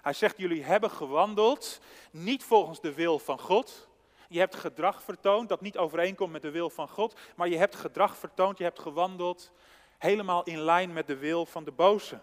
Hij 0.02 0.12
zegt, 0.12 0.36
jullie 0.36 0.64
hebben 0.64 0.90
gewandeld 0.90 1.80
niet 2.10 2.44
volgens 2.44 2.80
de 2.80 2.94
wil 2.94 3.18
van 3.18 3.40
God. 3.40 3.88
Je 4.28 4.38
hebt 4.38 4.54
gedrag 4.54 5.02
vertoond 5.02 5.48
dat 5.48 5.60
niet 5.60 5.78
overeenkomt 5.78 6.32
met 6.32 6.42
de 6.42 6.50
wil 6.50 6.70
van 6.70 6.88
God, 6.88 7.18
maar 7.36 7.48
je 7.48 7.56
hebt 7.56 7.74
gedrag 7.74 8.16
vertoond, 8.16 8.58
je 8.58 8.64
hebt 8.64 8.78
gewandeld 8.78 9.52
helemaal 9.98 10.42
in 10.42 10.60
lijn 10.60 10.92
met 10.92 11.06
de 11.06 11.16
wil 11.16 11.46
van 11.46 11.64
de 11.64 11.72
boze. 11.72 12.20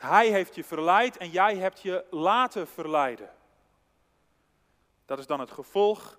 Hij 0.00 0.28
heeft 0.28 0.54
je 0.54 0.64
verleid 0.64 1.16
en 1.16 1.30
jij 1.30 1.56
hebt 1.56 1.80
je 1.80 2.04
laten 2.10 2.66
verleiden. 2.66 3.30
Dat 5.04 5.18
is 5.18 5.26
dan 5.26 5.40
het 5.40 5.50
gevolg 5.50 6.18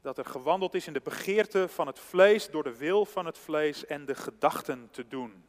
dat 0.00 0.18
er 0.18 0.24
gewandeld 0.24 0.74
is 0.74 0.86
in 0.86 0.92
de 0.92 1.00
begeerte 1.00 1.68
van 1.68 1.86
het 1.86 1.98
vlees 1.98 2.50
door 2.50 2.62
de 2.62 2.76
wil 2.76 3.04
van 3.04 3.26
het 3.26 3.38
vlees 3.38 3.86
en 3.86 4.04
de 4.04 4.14
gedachten 4.14 4.90
te 4.90 5.08
doen. 5.08 5.46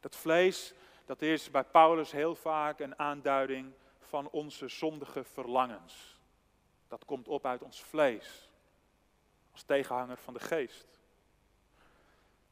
Dat 0.00 0.16
vlees, 0.16 0.74
dat 1.04 1.22
is 1.22 1.50
bij 1.50 1.64
Paulus 1.64 2.10
heel 2.10 2.34
vaak 2.34 2.80
een 2.80 2.98
aanduiding 2.98 3.72
van 4.00 4.28
onze 4.30 4.68
zondige 4.68 5.24
verlangens. 5.24 6.20
Dat 6.88 7.04
komt 7.04 7.28
op 7.28 7.46
uit 7.46 7.62
ons 7.62 7.82
vlees, 7.82 8.50
als 9.52 9.62
tegenhanger 9.62 10.18
van 10.18 10.34
de 10.34 10.40
geest. 10.40 10.95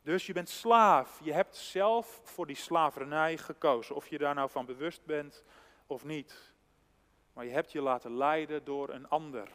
Dus 0.04 0.26
je 0.26 0.32
bent 0.32 0.48
slaaf. 0.48 1.20
Je 1.22 1.32
hebt 1.32 1.56
zelf 1.56 2.20
voor 2.24 2.46
die 2.46 2.56
slavernij 2.56 3.36
gekozen. 3.36 3.94
Of 3.94 4.08
je 4.08 4.18
daar 4.18 4.34
nou 4.34 4.50
van 4.50 4.66
bewust 4.66 5.04
bent 5.04 5.44
of 5.86 6.04
niet. 6.04 6.52
Maar 7.32 7.44
je 7.44 7.50
hebt 7.50 7.72
je 7.72 7.80
laten 7.80 8.16
leiden 8.16 8.64
door 8.64 8.88
een 8.88 9.08
ander. 9.08 9.48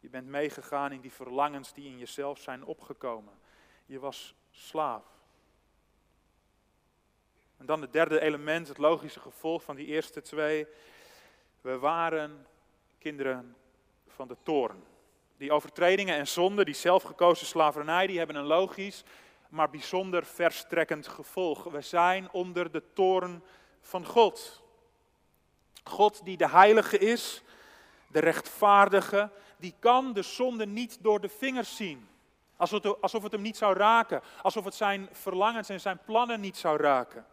Je 0.00 0.08
bent 0.08 0.26
meegegaan 0.26 0.92
in 0.92 1.00
die 1.00 1.12
verlangens 1.12 1.72
die 1.72 1.86
in 1.86 1.98
jezelf 1.98 2.38
zijn 2.38 2.64
opgekomen. 2.64 3.34
Je 3.86 3.98
was 3.98 4.34
slaaf. 4.50 5.04
En 7.56 7.66
dan 7.66 7.80
het 7.80 7.92
derde 7.92 8.20
element, 8.20 8.68
het 8.68 8.78
logische 8.78 9.20
gevolg 9.20 9.62
van 9.62 9.76
die 9.76 9.86
eerste 9.86 10.20
twee. 10.20 10.66
We 11.60 11.78
waren 11.78 12.46
kinderen 12.98 13.56
van 14.06 14.28
de 14.28 14.36
toorn. 14.42 14.84
Die 15.44 15.52
overtredingen 15.52 16.16
en 16.16 16.28
zonden, 16.28 16.64
die 16.64 16.74
zelfgekozen 16.74 17.46
slavernij, 17.46 18.06
die 18.06 18.18
hebben 18.18 18.36
een 18.36 18.44
logisch, 18.44 19.04
maar 19.48 19.70
bijzonder 19.70 20.24
verstrekkend 20.24 21.08
gevolg. 21.08 21.64
We 21.64 21.80
zijn 21.80 22.28
onder 22.32 22.70
de 22.70 22.82
toorn 22.92 23.42
van 23.80 24.06
God. 24.06 24.62
God 25.82 26.24
die 26.24 26.36
de 26.36 26.48
heilige 26.48 26.98
is, 26.98 27.42
de 28.06 28.18
rechtvaardige, 28.18 29.30
die 29.56 29.74
kan 29.78 30.12
de 30.12 30.22
zonde 30.22 30.66
niet 30.66 30.98
door 31.00 31.20
de 31.20 31.28
vingers 31.28 31.76
zien. 31.76 32.08
Alsof 33.00 33.22
het 33.22 33.32
hem 33.32 33.42
niet 33.42 33.56
zou 33.56 33.76
raken, 33.76 34.22
alsof 34.42 34.64
het 34.64 34.74
zijn 34.74 35.08
verlangens 35.12 35.68
en 35.68 35.80
zijn 35.80 36.00
plannen 36.04 36.40
niet 36.40 36.56
zou 36.56 36.76
raken. 36.76 37.26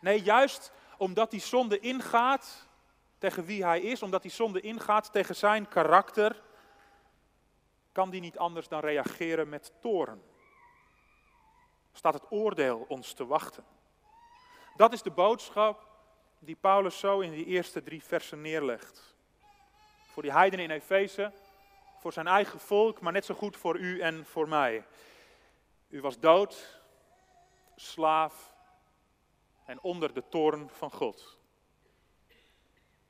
Nee, 0.00 0.22
juist 0.22 0.72
omdat 0.98 1.30
die 1.30 1.40
zonde 1.40 1.78
ingaat 1.78 2.66
tegen 3.18 3.44
wie 3.44 3.64
hij 3.64 3.80
is, 3.80 4.02
omdat 4.02 4.22
die 4.22 4.30
zonde 4.30 4.60
ingaat 4.60 5.12
tegen 5.12 5.36
zijn 5.36 5.68
karakter, 5.68 6.42
kan 7.92 8.10
die 8.10 8.20
niet 8.20 8.38
anders 8.38 8.68
dan 8.68 8.80
reageren 8.80 9.48
met 9.48 9.72
toren. 9.80 10.22
Staat 11.92 12.14
het 12.14 12.30
oordeel 12.30 12.84
ons 12.88 13.12
te 13.12 13.26
wachten. 13.26 13.64
Dat 14.76 14.92
is 14.92 15.02
de 15.02 15.10
boodschap 15.10 15.88
die 16.38 16.56
Paulus 16.56 16.98
zo 16.98 17.20
in 17.20 17.30
die 17.30 17.44
eerste 17.44 17.82
drie 17.82 18.04
versen 18.04 18.40
neerlegt. 18.40 19.14
Voor 20.12 20.22
die 20.22 20.32
heidenen 20.32 20.64
in 20.64 20.70
Efeze, 20.70 21.32
voor 21.98 22.12
zijn 22.12 22.26
eigen 22.26 22.60
volk, 22.60 23.00
maar 23.00 23.12
net 23.12 23.24
zo 23.24 23.34
goed 23.34 23.56
voor 23.56 23.78
u 23.78 24.00
en 24.00 24.26
voor 24.26 24.48
mij. 24.48 24.86
U 25.88 26.00
was 26.00 26.18
dood, 26.18 26.80
slaaf 27.76 28.54
en 29.64 29.80
onder 29.80 30.14
de 30.14 30.28
toren 30.28 30.70
van 30.70 30.90
God. 30.90 31.38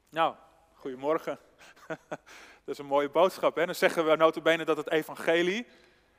Nou, 0.08 0.34
goedemorgen. 0.74 1.38
Dat 2.64 2.74
is 2.74 2.78
een 2.78 2.86
mooie 2.86 3.10
boodschap. 3.10 3.56
Hè? 3.56 3.66
Dan 3.66 3.74
zeggen 3.74 4.06
we 4.06 4.16
notabene 4.16 4.64
dat 4.64 4.76
het 4.76 4.90
evangelie 4.90 5.66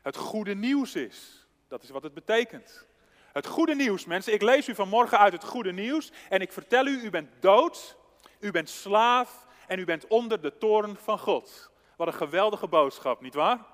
het 0.02 0.16
goede 0.16 0.56
nieuws 0.56 0.96
is. 0.96 1.48
Dat 1.68 1.84
is 1.84 1.90
wat 1.90 2.04
het 2.04 2.14
betekent. 2.14 2.86
Het 3.32 3.46
goede 3.48 3.76
nieuws, 3.76 4.06
mensen. 4.06 4.34
Ik 4.34 4.42
lees 4.42 4.68
u 4.68 4.76
vanmorgen 4.76 5.20
uit 5.20 5.34
het 5.34 5.44
goede 5.44 5.72
nieuws 5.72 6.12
en 6.30 6.42
ik 6.42 6.52
vertel 6.52 6.86
u, 6.86 7.02
u 7.02 7.10
bent 7.10 7.30
dood, 7.40 7.98
u 8.40 8.52
bent 8.52 8.70
slaaf 8.70 9.48
en 9.68 9.80
u 9.80 9.86
bent 9.86 10.08
onder 10.08 10.42
de 10.42 10.58
toren 10.58 10.96
van 10.96 11.20
God. 11.20 11.72
Wat 11.96 12.08
een 12.08 12.14
geweldige 12.14 12.68
boodschap, 12.68 13.22
nietwaar? 13.22 13.66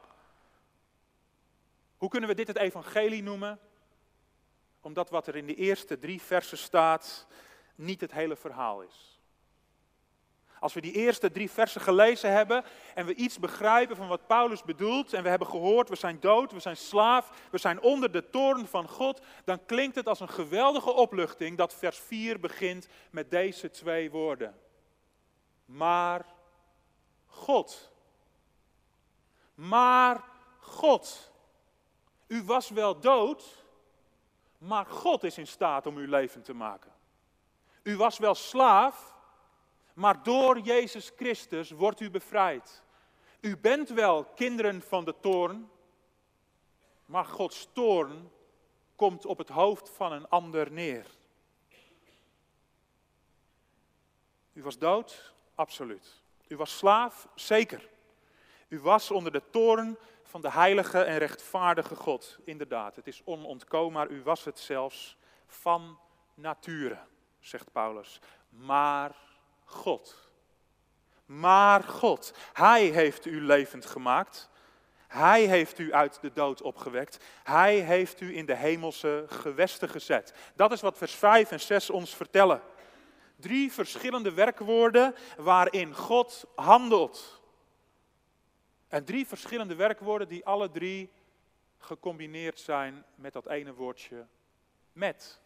Hoe 1.97 2.09
kunnen 2.09 2.29
we 2.29 2.35
dit 2.35 2.47
het 2.47 2.57
evangelie 2.57 3.23
noemen? 3.23 3.59
Omdat 4.81 5.09
wat 5.09 5.27
er 5.27 5.35
in 5.35 5.47
de 5.47 5.55
eerste 5.55 5.99
drie 5.99 6.21
versen 6.21 6.57
staat, 6.57 7.27
niet 7.75 8.01
het 8.01 8.11
hele 8.11 8.35
verhaal 8.35 8.81
is. 8.81 9.16
Als 10.59 10.73
we 10.73 10.81
die 10.81 10.91
eerste 10.91 11.31
drie 11.31 11.51
versen 11.51 11.81
gelezen 11.81 12.31
hebben 12.31 12.63
en 12.95 13.05
we 13.05 13.15
iets 13.15 13.39
begrijpen 13.39 13.95
van 13.95 14.07
wat 14.07 14.27
Paulus 14.27 14.63
bedoelt 14.63 15.13
en 15.13 15.23
we 15.23 15.29
hebben 15.29 15.47
gehoord, 15.47 15.89
we 15.89 15.95
zijn 15.95 16.19
dood, 16.19 16.51
we 16.51 16.59
zijn 16.59 16.77
slaaf, 16.77 17.31
we 17.51 17.57
zijn 17.57 17.81
onder 17.81 18.11
de 18.11 18.29
toorn 18.29 18.67
van 18.67 18.89
God, 18.89 19.21
dan 19.45 19.65
klinkt 19.65 19.95
het 19.95 20.07
als 20.07 20.19
een 20.19 20.29
geweldige 20.29 20.91
opluchting 20.91 21.57
dat 21.57 21.73
vers 21.73 21.99
4 21.99 22.39
begint 22.39 22.87
met 23.11 23.31
deze 23.31 23.71
twee 23.71 24.11
woorden. 24.11 24.55
Maar 25.65 26.25
God. 27.25 27.91
Maar 29.53 30.23
God. 30.59 31.31
U 32.27 32.43
was 32.43 32.69
wel 32.69 32.99
dood, 32.99 33.65
maar 34.57 34.85
God 34.85 35.23
is 35.23 35.37
in 35.37 35.47
staat 35.47 35.85
om 35.85 35.97
uw 35.97 36.07
leven 36.07 36.41
te 36.41 36.53
maken. 36.53 36.91
U 37.83 37.97
was 37.97 38.17
wel 38.17 38.35
slaaf, 38.35 39.16
maar 39.97 40.23
door 40.23 40.59
Jezus 40.59 41.11
Christus 41.15 41.71
wordt 41.71 41.99
u 41.99 42.09
bevrijd. 42.09 42.83
U 43.39 43.57
bent 43.57 43.89
wel 43.89 44.25
kinderen 44.25 44.81
van 44.81 45.05
de 45.05 45.15
toorn, 45.19 45.69
maar 47.05 47.25
Gods 47.25 47.69
toorn 47.73 48.31
komt 48.95 49.25
op 49.25 49.37
het 49.37 49.49
hoofd 49.49 49.89
van 49.89 50.11
een 50.11 50.27
ander 50.27 50.71
neer. 50.71 51.05
U 54.53 54.63
was 54.63 54.77
dood? 54.77 55.33
Absoluut. 55.55 56.21
U 56.47 56.57
was 56.57 56.77
slaaf? 56.77 57.27
Zeker. 57.35 57.89
U 58.67 58.79
was 58.79 59.11
onder 59.11 59.31
de 59.31 59.43
toorn 59.49 59.97
van 60.23 60.41
de 60.41 60.51
heilige 60.51 61.03
en 61.03 61.17
rechtvaardige 61.17 61.95
God. 61.95 62.37
Inderdaad, 62.43 62.95
het 62.95 63.07
is 63.07 63.21
onontkoombaar. 63.23 64.09
U 64.09 64.23
was 64.23 64.43
het 64.43 64.59
zelfs 64.59 65.17
van 65.47 65.99
nature, 66.33 66.99
zegt 67.39 67.71
Paulus. 67.71 68.19
Maar 68.49 69.26
God. 69.67 70.29
Maar 71.25 71.83
God, 71.83 72.33
Hij 72.53 72.85
heeft 72.85 73.25
u 73.25 73.41
levend 73.41 73.85
gemaakt. 73.85 74.49
Hij 75.07 75.45
heeft 75.45 75.79
u 75.79 75.93
uit 75.93 76.21
de 76.21 76.31
dood 76.33 76.61
opgewekt. 76.61 77.23
Hij 77.43 77.79
heeft 77.79 78.21
u 78.21 78.37
in 78.37 78.45
de 78.45 78.55
hemelse 78.55 79.25
gewesten 79.27 79.89
gezet. 79.89 80.33
Dat 80.55 80.71
is 80.71 80.81
wat 80.81 80.97
vers 80.97 81.15
5 81.15 81.51
en 81.51 81.59
6 81.59 81.89
ons 81.89 82.15
vertellen. 82.15 82.61
Drie 83.35 83.71
verschillende 83.71 84.33
werkwoorden 84.33 85.15
waarin 85.37 85.95
God 85.95 86.45
handelt. 86.55 87.41
En 88.87 89.05
drie 89.05 89.27
verschillende 89.27 89.75
werkwoorden 89.75 90.27
die 90.27 90.45
alle 90.45 90.69
drie 90.69 91.11
gecombineerd 91.77 92.59
zijn 92.59 93.05
met 93.15 93.33
dat 93.33 93.47
ene 93.47 93.73
woordje 93.73 94.25
met. 94.91 95.41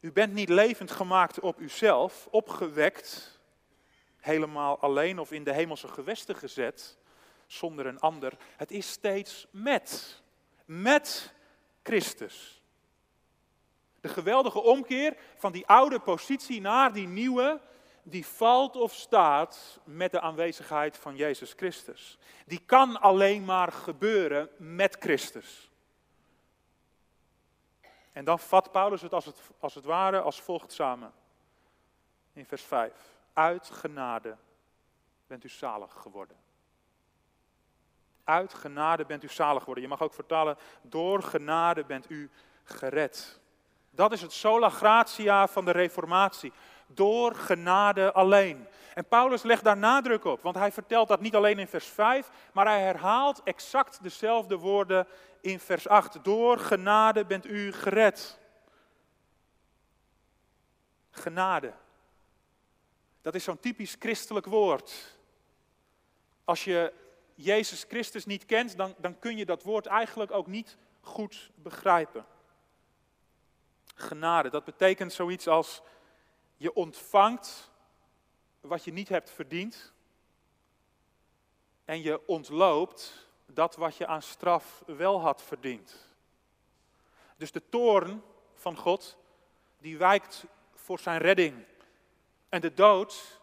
U 0.00 0.12
bent 0.12 0.32
niet 0.32 0.48
levend 0.48 0.90
gemaakt 0.90 1.40
op 1.40 1.60
uzelf, 1.60 2.28
opgewekt, 2.30 3.38
helemaal 4.16 4.78
alleen 4.78 5.18
of 5.18 5.32
in 5.32 5.44
de 5.44 5.52
hemelse 5.52 5.88
gewesten 5.88 6.36
gezet, 6.36 6.98
zonder 7.46 7.86
een 7.86 8.00
ander. 8.00 8.32
Het 8.56 8.70
is 8.70 8.90
steeds 8.90 9.46
met, 9.50 10.22
met 10.64 11.34
Christus. 11.82 12.62
De 14.00 14.08
geweldige 14.08 14.60
omkeer 14.60 15.16
van 15.36 15.52
die 15.52 15.66
oude 15.66 15.98
positie 15.98 16.60
naar 16.60 16.92
die 16.92 17.08
nieuwe, 17.08 17.60
die 18.02 18.26
valt 18.26 18.76
of 18.76 18.94
staat 18.94 19.80
met 19.84 20.12
de 20.12 20.20
aanwezigheid 20.20 20.96
van 20.96 21.16
Jezus 21.16 21.52
Christus. 21.56 22.18
Die 22.46 22.62
kan 22.66 23.00
alleen 23.00 23.44
maar 23.44 23.72
gebeuren 23.72 24.50
met 24.56 24.96
Christus. 25.00 25.69
En 28.12 28.24
dan 28.24 28.38
vat 28.38 28.72
Paulus 28.72 29.02
het 29.02 29.12
als 29.12 29.24
het, 29.24 29.40
als 29.58 29.74
het 29.74 29.84
ware 29.84 30.20
als 30.20 30.40
volgt 30.40 30.72
samen. 30.72 31.12
In 32.32 32.46
vers 32.46 32.62
5. 32.62 32.92
Uit 33.32 33.70
genade 33.70 34.36
bent 35.26 35.44
u 35.44 35.48
zalig 35.48 35.92
geworden. 35.92 36.36
Uit 38.24 38.54
genade 38.54 39.04
bent 39.04 39.22
u 39.22 39.28
zalig 39.28 39.58
geworden. 39.58 39.82
Je 39.82 39.90
mag 39.90 40.02
ook 40.02 40.14
vertalen, 40.14 40.56
door 40.82 41.22
genade 41.22 41.84
bent 41.84 42.10
u 42.10 42.30
gered. 42.64 43.40
Dat 43.90 44.12
is 44.12 44.22
het 44.22 44.32
sola 44.32 44.68
gratia 44.68 45.48
van 45.48 45.64
de 45.64 45.70
reformatie. 45.70 46.52
Door 46.94 47.34
genade 47.34 48.12
alleen. 48.12 48.66
En 48.94 49.08
Paulus 49.08 49.42
legt 49.42 49.64
daar 49.64 49.76
nadruk 49.76 50.24
op, 50.24 50.42
want 50.42 50.56
hij 50.56 50.72
vertelt 50.72 51.08
dat 51.08 51.20
niet 51.20 51.34
alleen 51.34 51.58
in 51.58 51.68
vers 51.68 51.86
5, 51.86 52.30
maar 52.52 52.66
hij 52.66 52.80
herhaalt 52.80 53.42
exact 53.42 54.02
dezelfde 54.02 54.56
woorden 54.56 55.06
in 55.40 55.60
vers 55.60 55.88
8. 55.88 56.24
Door 56.24 56.58
genade 56.58 57.24
bent 57.24 57.46
u 57.46 57.72
gered. 57.72 58.38
Genade. 61.10 61.72
Dat 63.22 63.34
is 63.34 63.44
zo'n 63.44 63.60
typisch 63.60 63.96
christelijk 63.98 64.46
woord. 64.46 65.18
Als 66.44 66.64
je 66.64 66.92
Jezus 67.34 67.84
Christus 67.88 68.26
niet 68.26 68.46
kent, 68.46 68.76
dan, 68.76 68.94
dan 68.98 69.18
kun 69.18 69.36
je 69.36 69.44
dat 69.44 69.62
woord 69.62 69.86
eigenlijk 69.86 70.30
ook 70.30 70.46
niet 70.46 70.76
goed 71.00 71.50
begrijpen. 71.54 72.26
Genade, 73.94 74.50
dat 74.50 74.64
betekent 74.64 75.12
zoiets 75.12 75.48
als 75.48 75.82
je 76.60 76.74
ontvangt 76.74 77.70
wat 78.60 78.84
je 78.84 78.92
niet 78.92 79.08
hebt 79.08 79.30
verdiend 79.30 79.92
en 81.84 82.02
je 82.02 82.26
ontloopt 82.26 83.28
dat 83.46 83.76
wat 83.76 83.96
je 83.96 84.06
aan 84.06 84.22
straf 84.22 84.82
wel 84.86 85.20
had 85.20 85.42
verdiend. 85.42 86.08
Dus 87.36 87.52
de 87.52 87.68
toorn 87.68 88.22
van 88.54 88.76
God, 88.76 89.16
die 89.78 89.98
wijkt 89.98 90.44
voor 90.74 90.98
zijn 90.98 91.18
redding. 91.18 91.64
En 92.48 92.60
de 92.60 92.74
dood 92.74 93.40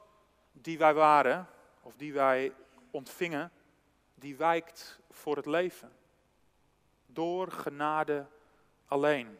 die 0.51 0.77
wij 0.77 0.93
waren, 0.93 1.49
of 1.81 1.95
die 1.95 2.13
wij 2.13 2.53
ontvingen, 2.91 3.51
die 4.15 4.35
wijkt 4.35 4.99
voor 5.09 5.35
het 5.35 5.45
leven. 5.45 5.97
Door 7.05 7.51
genade 7.51 8.27
alleen. 8.85 9.39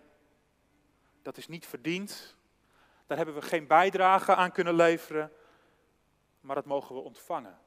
Dat 1.21 1.37
is 1.37 1.47
niet 1.47 1.65
verdiend. 1.65 2.36
Daar 3.07 3.17
hebben 3.17 3.35
we 3.35 3.41
geen 3.41 3.67
bijdrage 3.67 4.35
aan 4.35 4.51
kunnen 4.51 4.75
leveren. 4.75 5.31
Maar 6.41 6.55
dat 6.55 6.65
mogen 6.65 6.95
we 6.95 7.01
ontvangen. 7.01 7.59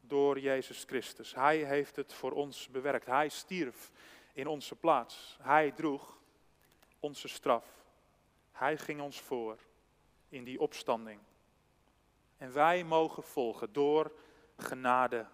Door 0.00 0.38
Jezus 0.38 0.84
Christus. 0.84 1.34
Hij 1.34 1.56
heeft 1.56 1.96
het 1.96 2.12
voor 2.12 2.32
ons 2.32 2.68
bewerkt. 2.68 3.06
Hij 3.06 3.28
stierf 3.28 3.90
in 4.32 4.46
onze 4.46 4.76
plaats. 4.76 5.38
Hij 5.40 5.70
droeg 5.70 6.18
onze 7.00 7.28
straf. 7.28 7.66
Hij 8.52 8.78
ging 8.78 9.00
ons 9.00 9.20
voor 9.20 9.58
in 10.28 10.44
die 10.44 10.60
opstanding. 10.60 11.20
En 12.36 12.52
wij 12.52 12.84
mogen 12.84 13.22
volgen 13.22 13.72
door 13.72 14.12
genade 14.56 15.26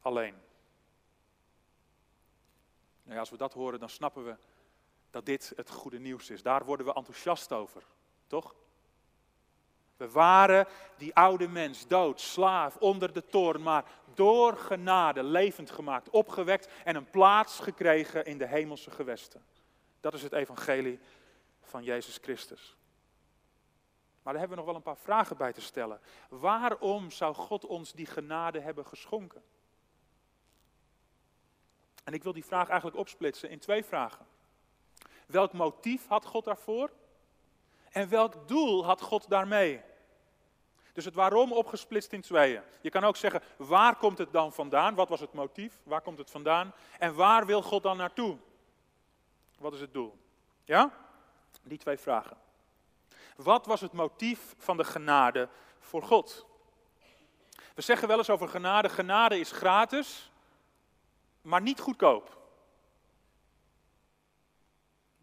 alleen. 0.00 0.34
Nou 3.02 3.18
als 3.18 3.30
we 3.30 3.36
dat 3.36 3.52
horen, 3.52 3.80
dan 3.80 3.88
snappen 3.88 4.24
we 4.24 4.36
dat 5.10 5.26
dit 5.26 5.52
het 5.56 5.70
goede 5.70 5.98
nieuws 5.98 6.30
is. 6.30 6.42
Daar 6.42 6.64
worden 6.64 6.86
we 6.86 6.94
enthousiast 6.94 7.52
over, 7.52 7.82
toch? 8.26 8.54
We 9.96 10.10
waren 10.10 10.66
die 10.96 11.14
oude 11.14 11.48
mens, 11.48 11.86
dood, 11.86 12.20
slaaf, 12.20 12.76
onder 12.76 13.12
de 13.12 13.26
toorn, 13.26 13.62
maar 13.62 13.84
door 14.14 14.56
genade 14.56 15.22
levend 15.22 15.70
gemaakt, 15.70 16.10
opgewekt 16.10 16.68
en 16.84 16.96
een 16.96 17.10
plaats 17.10 17.58
gekregen 17.60 18.24
in 18.24 18.38
de 18.38 18.46
hemelse 18.46 18.90
gewesten. 18.90 19.44
Dat 20.00 20.14
is 20.14 20.22
het 20.22 20.32
evangelie 20.32 20.98
van 21.62 21.84
Jezus 21.84 22.18
Christus. 22.22 22.76
Maar 24.22 24.32
daar 24.32 24.46
hebben 24.46 24.58
we 24.58 24.64
nog 24.64 24.64
wel 24.64 24.74
een 24.74 24.94
paar 24.94 25.04
vragen 25.04 25.36
bij 25.36 25.52
te 25.52 25.60
stellen. 25.60 26.00
Waarom 26.28 27.10
zou 27.10 27.34
God 27.34 27.66
ons 27.66 27.92
die 27.92 28.06
genade 28.06 28.60
hebben 28.60 28.86
geschonken? 28.86 29.42
En 32.04 32.12
ik 32.12 32.22
wil 32.22 32.32
die 32.32 32.44
vraag 32.44 32.68
eigenlijk 32.68 32.98
opsplitsen 32.98 33.50
in 33.50 33.58
twee 33.58 33.84
vragen. 33.84 34.26
Welk 35.28 35.52
motief 35.52 36.06
had 36.06 36.24
God 36.24 36.44
daarvoor? 36.44 36.90
En 37.90 38.08
welk 38.08 38.48
doel 38.48 38.84
had 38.84 39.00
God 39.00 39.28
daarmee? 39.28 39.80
Dus 40.92 41.04
het 41.04 41.14
waarom 41.14 41.52
opgesplitst 41.52 42.12
in 42.12 42.20
tweeën. 42.20 42.62
Je 42.80 42.90
kan 42.90 43.04
ook 43.04 43.16
zeggen, 43.16 43.42
waar 43.56 43.96
komt 43.96 44.18
het 44.18 44.32
dan 44.32 44.52
vandaan? 44.52 44.94
Wat 44.94 45.08
was 45.08 45.20
het 45.20 45.32
motief? 45.32 45.78
Waar 45.82 46.00
komt 46.00 46.18
het 46.18 46.30
vandaan? 46.30 46.72
En 46.98 47.14
waar 47.14 47.46
wil 47.46 47.62
God 47.62 47.82
dan 47.82 47.96
naartoe? 47.96 48.36
Wat 49.58 49.72
is 49.74 49.80
het 49.80 49.92
doel? 49.92 50.18
Ja? 50.64 50.92
Die 51.62 51.78
twee 51.78 51.98
vragen. 51.98 52.36
Wat 53.36 53.66
was 53.66 53.80
het 53.80 53.92
motief 53.92 54.54
van 54.58 54.76
de 54.76 54.84
genade 54.84 55.48
voor 55.78 56.02
God? 56.02 56.46
We 57.74 57.82
zeggen 57.82 58.08
wel 58.08 58.18
eens 58.18 58.30
over 58.30 58.48
genade, 58.48 58.88
genade 58.88 59.38
is 59.38 59.50
gratis, 59.50 60.32
maar 61.42 61.62
niet 61.62 61.80
goedkoop. 61.80 62.37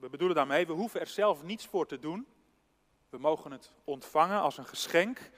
We 0.05 0.11
bedoelen 0.11 0.35
daarmee, 0.35 0.67
we 0.67 0.73
hoeven 0.73 0.99
er 0.99 1.07
zelf 1.07 1.43
niets 1.43 1.65
voor 1.65 1.87
te 1.87 1.99
doen. 1.99 2.27
We 3.09 3.17
mogen 3.17 3.51
het 3.51 3.71
ontvangen 3.83 4.39
als 4.39 4.57
een 4.57 4.65
geschenk, 4.65 5.31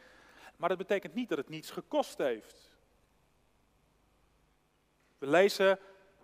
maar 0.56 0.70
dat 0.70 0.78
betekent 0.78 1.14
niet 1.14 1.30
dat 1.30 1.38
het 1.38 1.50
niets 1.50 1.72
gekost 1.72 2.18
heeft. 2.18 2.72
We 5.18 5.28
lezen 5.28 5.80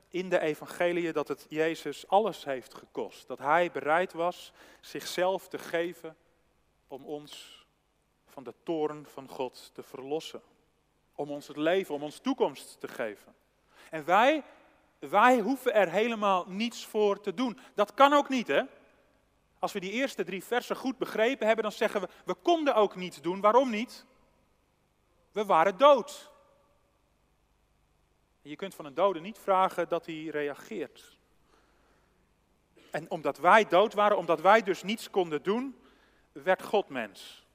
in 0.08 0.29
de 0.29 0.39
evangelie 0.39 1.12
dat 1.12 1.27
het 1.27 1.45
Jezus 1.49 2.08
alles 2.08 2.43
heeft 2.43 2.73
gekost. 2.73 3.27
Dat 3.27 3.39
hij 3.39 3.71
bereid 3.71 4.13
was 4.13 4.53
zichzelf 4.82 5.47
te 5.47 5.58
geven 5.58 6.17
om 6.88 7.06
ons 7.06 7.65
van 8.25 8.43
de 8.43 8.53
toorn 8.63 9.06
van 9.06 9.27
God 9.27 9.71
te 9.73 9.84
verlossen. 9.84 10.41
Om 11.15 11.32
ons 11.32 11.47
het 11.47 11.58
leven, 11.58 11.95
om 11.95 12.03
ons 12.03 12.19
toekomst 12.19 12.79
te 12.79 12.88
geven. 12.88 13.36
En 13.89 14.06
wij, 14.06 14.43
wij 15.10 15.39
hoeven 15.39 15.74
er 15.74 15.89
helemaal 15.89 16.46
niets 16.48 16.86
voor 16.86 17.20
te 17.22 17.34
doen. 17.34 17.60
Dat 17.76 17.94
kan 17.94 18.13
ook 18.13 18.30
niet, 18.30 18.48
hè? 18.48 18.62
Als 19.60 19.72
we 19.72 19.80
die 19.80 19.92
eerste 19.92 20.24
drie 20.24 20.44
versen 20.44 20.76
goed 20.76 20.98
begrepen 20.98 21.46
hebben, 21.46 21.63
dan 21.63 21.74
zeggen 21.74 22.02
we, 22.02 22.08
we 22.26 22.34
konden 22.34 22.76
ook 22.76 22.96
niets 22.96 23.22
doen. 23.22 23.42
Waarom 23.42 23.70
niet? 23.70 24.06
We 25.32 25.46
waren 25.46 25.78
dood. 25.78 26.32
Je 28.42 28.56
kunt 28.56 28.76
van 28.76 28.86
een 28.86 28.94
dode 28.94 29.20
niet 29.20 29.38
vragen 29.38 29.89
dat 29.89 30.06
hij 30.06 30.26
reageert. 30.26 31.18
En 32.92 33.12
omdat 33.12 33.38
wij 33.38 33.68
dood 33.68 33.94
waren, 33.94 34.18
omdat 34.18 34.42
wij 34.42 34.62
dus 34.62 34.84
niets 34.84 35.10
konden 35.10 35.44
doen, 35.44 35.80
werd 36.32 36.63
God 36.63 36.89
mens. 36.89 37.46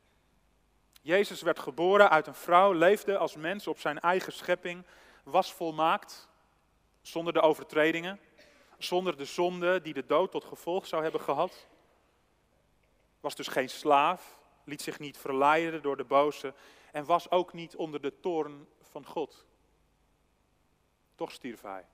Jezus 1.00 1.42
werd 1.42 1.58
geboren 1.58 2.10
uit 2.10 2.26
een 2.26 2.34
vrouw, 2.34 2.72
leefde 2.72 3.18
als 3.18 3.36
mens 3.36 3.66
op 3.66 3.78
zijn 3.78 4.00
eigen 4.00 4.32
schepping, 4.32 4.84
was 5.22 5.52
volmaakt, 5.52 6.28
zonder 7.08 7.32
de 7.32 7.40
overtredingen, 7.40 8.20
zonder 8.78 9.16
de 9.16 9.24
zonde 9.24 9.80
die 9.80 9.94
de 9.94 10.06
dood 10.06 10.30
tot 10.30 10.44
gevolg 10.44 10.86
zou 10.86 11.02
hebben 11.02 11.20
gehad. 11.20 11.66
Was 13.20 13.34
dus 13.34 13.48
geen 13.48 13.70
slaaf, 13.70 14.38
liet 14.64 14.82
zich 14.82 14.98
niet 14.98 15.18
verleiden 15.18 15.82
door 15.82 15.96
de 15.96 16.04
boze 16.04 16.54
en 16.92 17.04
was 17.04 17.30
ook 17.30 17.52
niet 17.52 17.76
onder 17.76 18.00
de 18.00 18.20
toorn 18.20 18.68
van 18.80 19.06
God. 19.06 19.46
Toch 21.14 21.32
stierf 21.32 21.62
hij. 21.62 21.86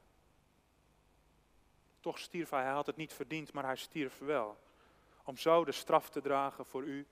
Toch 2.00 2.18
stierf 2.18 2.50
hij. 2.50 2.62
Hij 2.62 2.72
had 2.72 2.86
het 2.86 2.96
niet 2.96 3.12
verdiend, 3.12 3.52
maar 3.52 3.64
hij 3.64 3.76
stierf 3.76 4.18
wel. 4.18 4.58
Om 5.24 5.36
zo 5.36 5.64
de 5.64 5.72
straf 5.72 6.10
te 6.10 6.20
dragen 6.20 6.66
voor 6.66 6.82
u, 6.82 7.06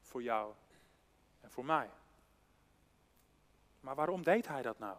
voor 0.00 0.22
jou 0.22 0.52
en 1.40 1.50
voor 1.50 1.64
mij. 1.64 1.90
Maar 3.80 3.94
waarom 3.94 4.22
deed 4.22 4.48
hij 4.48 4.62
dat 4.62 4.78
nou? 4.78 4.96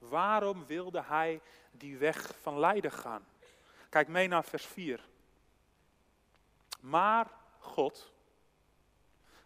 Waarom 0.00 0.66
wilde 0.66 1.02
hij 1.02 1.40
die 1.70 1.96
weg 1.96 2.32
van 2.40 2.58
lijden 2.58 2.92
gaan? 2.92 3.24
Kijk 3.88 4.08
mee 4.08 4.28
naar 4.28 4.44
vers 4.44 4.66
4. 4.66 5.08
Maar 6.80 7.30
God, 7.58 8.12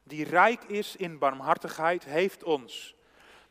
die 0.02 0.24
rijk 0.24 0.64
is 0.64 0.96
in 0.96 1.18
barmhartigheid, 1.18 2.04
heeft 2.04 2.42
ons 2.42 2.94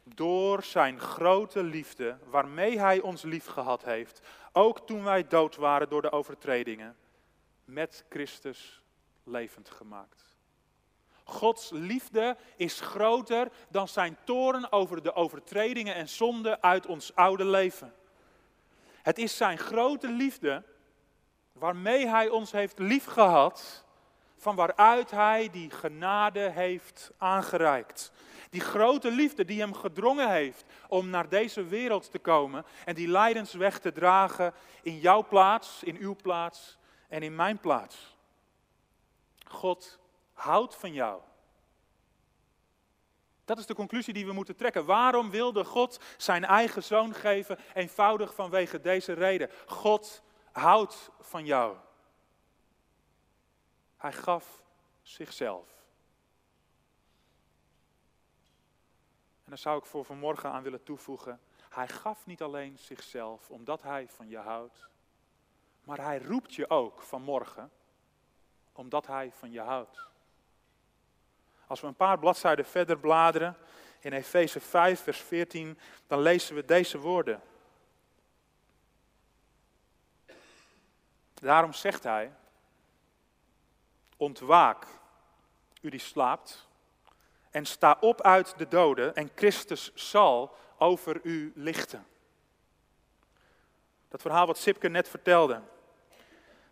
door 0.04 0.64
zijn 0.64 1.00
grote 1.00 1.64
liefde, 1.64 2.18
waarmee 2.26 2.80
hij 2.80 3.02
ons 3.02 3.22
liefgehad 3.22 3.84
heeft, 3.84 4.22
ook 4.52 4.88
toen 4.88 5.04
wij 5.04 5.28
dood 5.28 5.56
waren 5.56 5.90
door 5.90 6.02
de 6.02 6.12
overtredingen, 6.12 6.96
met 7.66 8.06
Christus 8.10 8.82
levend 9.24 9.70
gemaakt. 9.70 10.33
Gods 11.24 11.70
liefde 11.70 12.38
is 12.56 12.80
groter 12.80 13.52
dan 13.70 13.88
zijn 13.88 14.18
toren 14.24 14.72
over 14.72 15.04
de 15.04 15.14
overtredingen 15.14 15.96
en 15.96 16.10
zonden 16.10 16.64
uit 16.64 16.86
ons 16.86 17.16
oude 17.16 17.46
leven. 17.46 17.94
Het 19.02 19.18
is 19.18 19.38
zijn 19.38 19.58
grote 19.58 20.08
liefde 20.08 20.64
waarmee 21.52 22.08
hij 22.08 22.30
ons 22.30 22.52
heeft 22.52 22.80
liefgehad, 22.80 23.86
van 24.38 24.56
waaruit 24.56 25.12
hij 25.12 25.50
die 25.52 25.70
genade 25.70 26.50
heeft 26.50 27.12
aangereikt. 27.18 28.12
Die 28.50 28.62
grote 28.62 29.12
liefde 29.12 29.46
die 29.46 29.60
hem 29.60 29.74
gedrongen 29.74 30.32
heeft 30.32 30.66
om 30.88 31.10
naar 31.10 31.30
deze 31.30 31.64
wereld 31.66 32.12
te 32.12 32.20
komen 32.20 32.66
en 32.86 32.96
die 32.96 33.08
lijdensweg 33.08 33.80
te 33.80 33.92
dragen 33.92 34.54
in 34.82 35.00
jouw 35.00 35.28
plaats, 35.28 35.84
in 35.84 35.98
uw 35.98 36.16
plaats 36.16 36.78
en 37.08 37.24
in 37.24 37.36
mijn 37.36 37.60
plaats. 37.60 38.18
God 39.44 40.00
houdt 40.34 40.76
van 40.76 40.94
jou. 40.94 41.22
Dat 43.46 43.58
is 43.58 43.66
de 43.66 43.76
conclusie 43.76 44.14
die 44.14 44.26
we 44.26 44.34
moeten 44.34 44.56
trekken. 44.56 44.86
Waarom 44.86 45.30
wilde 45.30 45.66
God 45.66 46.00
zijn 46.18 46.46
eigen 46.46 46.84
zoon 46.84 47.14
geven? 47.14 47.60
Eenvoudig 47.74 48.34
vanwege 48.34 48.82
deze 48.82 49.14
reden. 49.14 49.50
God 49.66 50.24
houdt 50.52 51.10
van 51.20 51.46
jou. 51.46 51.78
Hij 53.98 54.14
gaf 54.14 54.64
zichzelf. 55.02 55.68
En 59.44 59.50
daar 59.50 59.58
zou 59.58 59.78
ik 59.78 59.86
voor 59.86 60.06
vanmorgen 60.06 60.52
aan 60.52 60.64
willen 60.64 60.84
toevoegen. 60.84 61.42
Hij 61.70 61.88
gaf 61.88 62.26
niet 62.26 62.42
alleen 62.42 62.78
zichzelf 62.80 63.50
omdat 63.50 63.82
hij 63.82 64.08
van 64.08 64.28
je 64.28 64.38
houdt, 64.38 64.88
maar 65.84 65.98
hij 65.98 66.20
roept 66.20 66.54
je 66.56 66.70
ook 66.70 67.02
vanmorgen 67.02 67.72
omdat 68.72 69.08
hij 69.08 69.32
van 69.32 69.52
je 69.52 69.60
houdt. 69.60 70.13
Als 71.68 71.82
we 71.82 71.88
een 71.88 71.96
paar 71.96 72.20
bladzijden 72.20 72.66
verder 72.66 73.00
bladeren 73.00 73.58
in 74.00 74.14
Efeze 74.14 74.60
5, 74.60 75.04
vers 75.04 75.20
14, 75.20 75.80
dan 76.08 76.20
lezen 76.20 76.56
we 76.56 76.66
deze 76.66 77.00
woorden. 77.00 77.42
Daarom 81.34 81.74
zegt 81.74 82.04
hij, 82.04 82.32
ontwaak, 84.18 84.88
u 85.82 85.90
die 85.90 86.00
slaapt, 86.00 86.68
en 87.50 87.66
sta 87.66 87.98
op 88.00 88.22
uit 88.22 88.58
de 88.58 88.68
doden 88.68 89.16
en 89.16 89.32
Christus 89.36 89.92
zal 89.94 90.56
over 90.78 91.20
u 91.24 91.52
lichten. 91.56 92.08
Dat 94.08 94.22
verhaal 94.22 94.46
wat 94.46 94.58
Sipke 94.58 94.88
net 94.88 95.10
vertelde, 95.10 95.62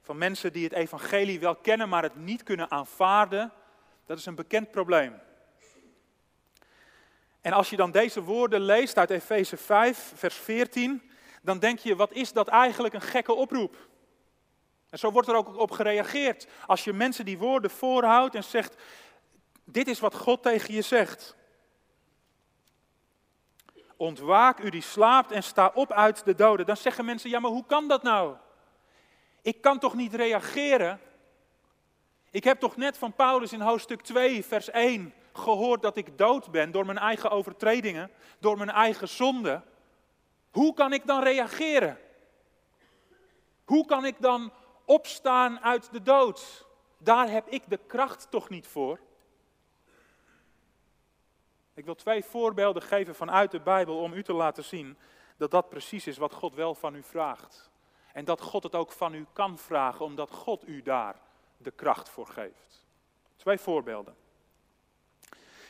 van 0.02 0.18
mensen 0.18 0.54
die 0.54 0.64
het 0.64 0.74
evangelie 0.74 1.40
wel 1.40 1.56
kennen, 1.56 1.90
maar 1.90 2.04
het 2.04 2.16
niet 2.16 2.44
kunnen 2.44 2.72
aanvaarden, 2.72 3.52
dat 4.12 4.20
is 4.20 4.26
een 4.26 4.36
bekend 4.36 4.72
probleem. 4.72 5.20
En 7.42 7.54
als 7.54 7.70
je 7.70 7.76
dan 7.76 7.92
deze 7.92 8.22
woorden 8.24 8.62
leest 8.62 8.98
uit 8.98 9.10
Efeze 9.10 9.58
5, 9.58 10.12
vers 10.16 10.36
14, 10.36 11.12
dan 11.42 11.60
denk 11.60 11.80
je, 11.80 11.96
wat 11.96 12.12
is 12.12 12.34
dat 12.34 12.48
eigenlijk 12.48 12.94
een 12.94 13.02
gekke 13.02 13.34
oproep? 13.34 13.90
En 14.90 15.00
zo 15.00 15.12
wordt 15.12 15.28
er 15.28 15.36
ook 15.36 15.58
op 15.58 15.72
gereageerd. 15.72 16.48
Als 16.66 16.84
je 16.84 16.94
mensen 16.94 17.26
die 17.26 17.38
woorden 17.38 17.70
voorhoudt 17.70 18.36
en 18.36 18.44
zegt, 18.44 18.76
dit 19.64 19.88
is 19.88 20.00
wat 20.00 20.16
God 20.16 20.44
tegen 20.44 20.74
je 20.74 20.82
zegt. 20.82 21.36
Ontwaak 23.96 24.60
u 24.60 24.70
die 24.70 24.82
slaapt 24.82 25.32
en 25.32 25.44
sta 25.44 25.72
op 25.74 25.92
uit 25.92 26.26
de 26.26 26.36
doden. 26.36 26.66
Dan 26.66 26.78
zeggen 26.78 27.06
mensen, 27.06 27.30
ja 27.30 27.40
maar 27.40 27.52
hoe 27.52 27.66
kan 27.66 27.88
dat 27.88 28.04
nou? 28.04 28.36
Ik 29.42 29.62
kan 29.62 29.80
toch 29.80 29.96
niet 29.96 30.14
reageren? 30.14 31.00
Ik 32.32 32.44
heb 32.44 32.60
toch 32.60 32.76
net 32.76 32.98
van 32.98 33.14
Paulus 33.14 33.54
in 33.54 33.62
hoofdstuk 33.62 34.02
2, 34.02 34.46
vers 34.46 34.70
1 34.70 35.14
gehoord 35.34 35.82
dat 35.82 35.96
ik 35.96 36.18
dood 36.18 36.52
ben 36.52 36.72
door 36.72 36.86
mijn 36.86 36.98
eigen 36.98 37.30
overtredingen, 37.30 38.12
door 38.40 38.58
mijn 38.58 38.70
eigen 38.70 39.08
zonde. 39.08 39.62
Hoe 40.52 40.74
kan 40.74 40.94
ik 40.94 41.06
dan 41.06 41.24
reageren? 41.24 41.98
Hoe 43.66 43.86
kan 43.86 44.06
ik 44.06 44.16
dan 44.20 44.52
opstaan 44.86 45.60
uit 45.60 45.92
de 45.92 46.02
dood? 46.02 46.66
Daar 46.98 47.30
heb 47.30 47.48
ik 47.48 47.64
de 47.68 47.80
kracht 47.88 48.28
toch 48.30 48.50
niet 48.50 48.68
voor? 48.68 49.00
Ik 51.74 51.86
wil 51.86 51.96
twee 51.96 52.24
voorbeelden 52.24 52.82
geven 52.82 53.16
vanuit 53.16 53.52
de 53.52 53.60
Bijbel 53.60 53.98
om 53.98 54.14
u 54.14 54.24
te 54.24 54.34
laten 54.34 54.64
zien 54.64 54.98
dat 55.38 55.52
dat 55.52 55.70
precies 55.70 56.08
is 56.08 56.18
wat 56.18 56.34
God 56.34 56.54
wel 56.54 56.76
van 56.76 56.96
u 56.96 57.04
vraagt. 57.04 57.70
En 58.14 58.26
dat 58.26 58.42
God 58.42 58.64
het 58.64 58.76
ook 58.76 58.92
van 58.92 59.14
u 59.14 59.26
kan 59.34 59.58
vragen, 59.58 60.06
omdat 60.06 60.32
God 60.32 60.68
u 60.68 60.82
daar 60.82 61.16
de 61.64 61.72
kracht 61.72 62.10
voor 62.10 62.28
geeft. 62.28 62.86
Twee 63.36 63.58
voorbeelden. 63.58 64.16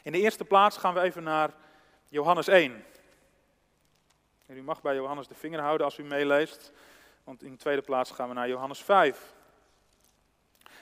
In 0.04 0.12
de 0.12 0.20
eerste 0.20 0.46
plaats 0.46 0.78
gaan 0.78 0.94
we 0.94 1.02
even 1.02 1.24
naar 1.24 1.54
Johannes 2.08 2.48
1. 2.48 2.86
En 4.46 4.58
u 4.58 4.64
mag 4.64 4.82
bij 4.82 4.96
Johannes 4.96 5.28
de 5.28 5.36
vinger 5.36 5.60
houden 5.60 5.86
als 5.86 5.98
u 5.98 6.04
meeleest, 6.04 6.72
want 7.24 7.44
in 7.44 7.52
de 7.52 7.58
tweede 7.58 7.82
plaats 7.82 8.12
gaan 8.12 8.28
we 8.28 8.34
naar 8.34 8.48
Johannes 8.48 8.80
5. 8.80 9.34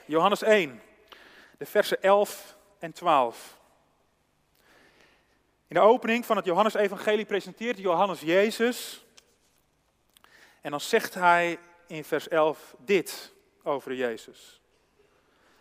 Johannes 0.04 0.42
1, 0.42 0.82
de 1.58 1.66
versen 1.66 2.02
11 2.02 2.56
en 2.78 2.92
12. 2.92 3.58
In 5.66 5.76
de 5.76 5.82
opening 5.82 6.26
van 6.26 6.36
het 6.36 6.44
Johannes-evangelie 6.44 7.24
presenteert 7.24 7.78
Johannes 7.78 8.20
Jezus. 8.20 9.04
En 10.60 10.70
dan 10.70 10.80
zegt 10.80 11.14
hij 11.14 11.58
in 11.86 12.04
vers 12.04 12.28
11 12.28 12.74
dit 12.78 13.32
over 13.62 13.94
Jezus. 13.94 14.59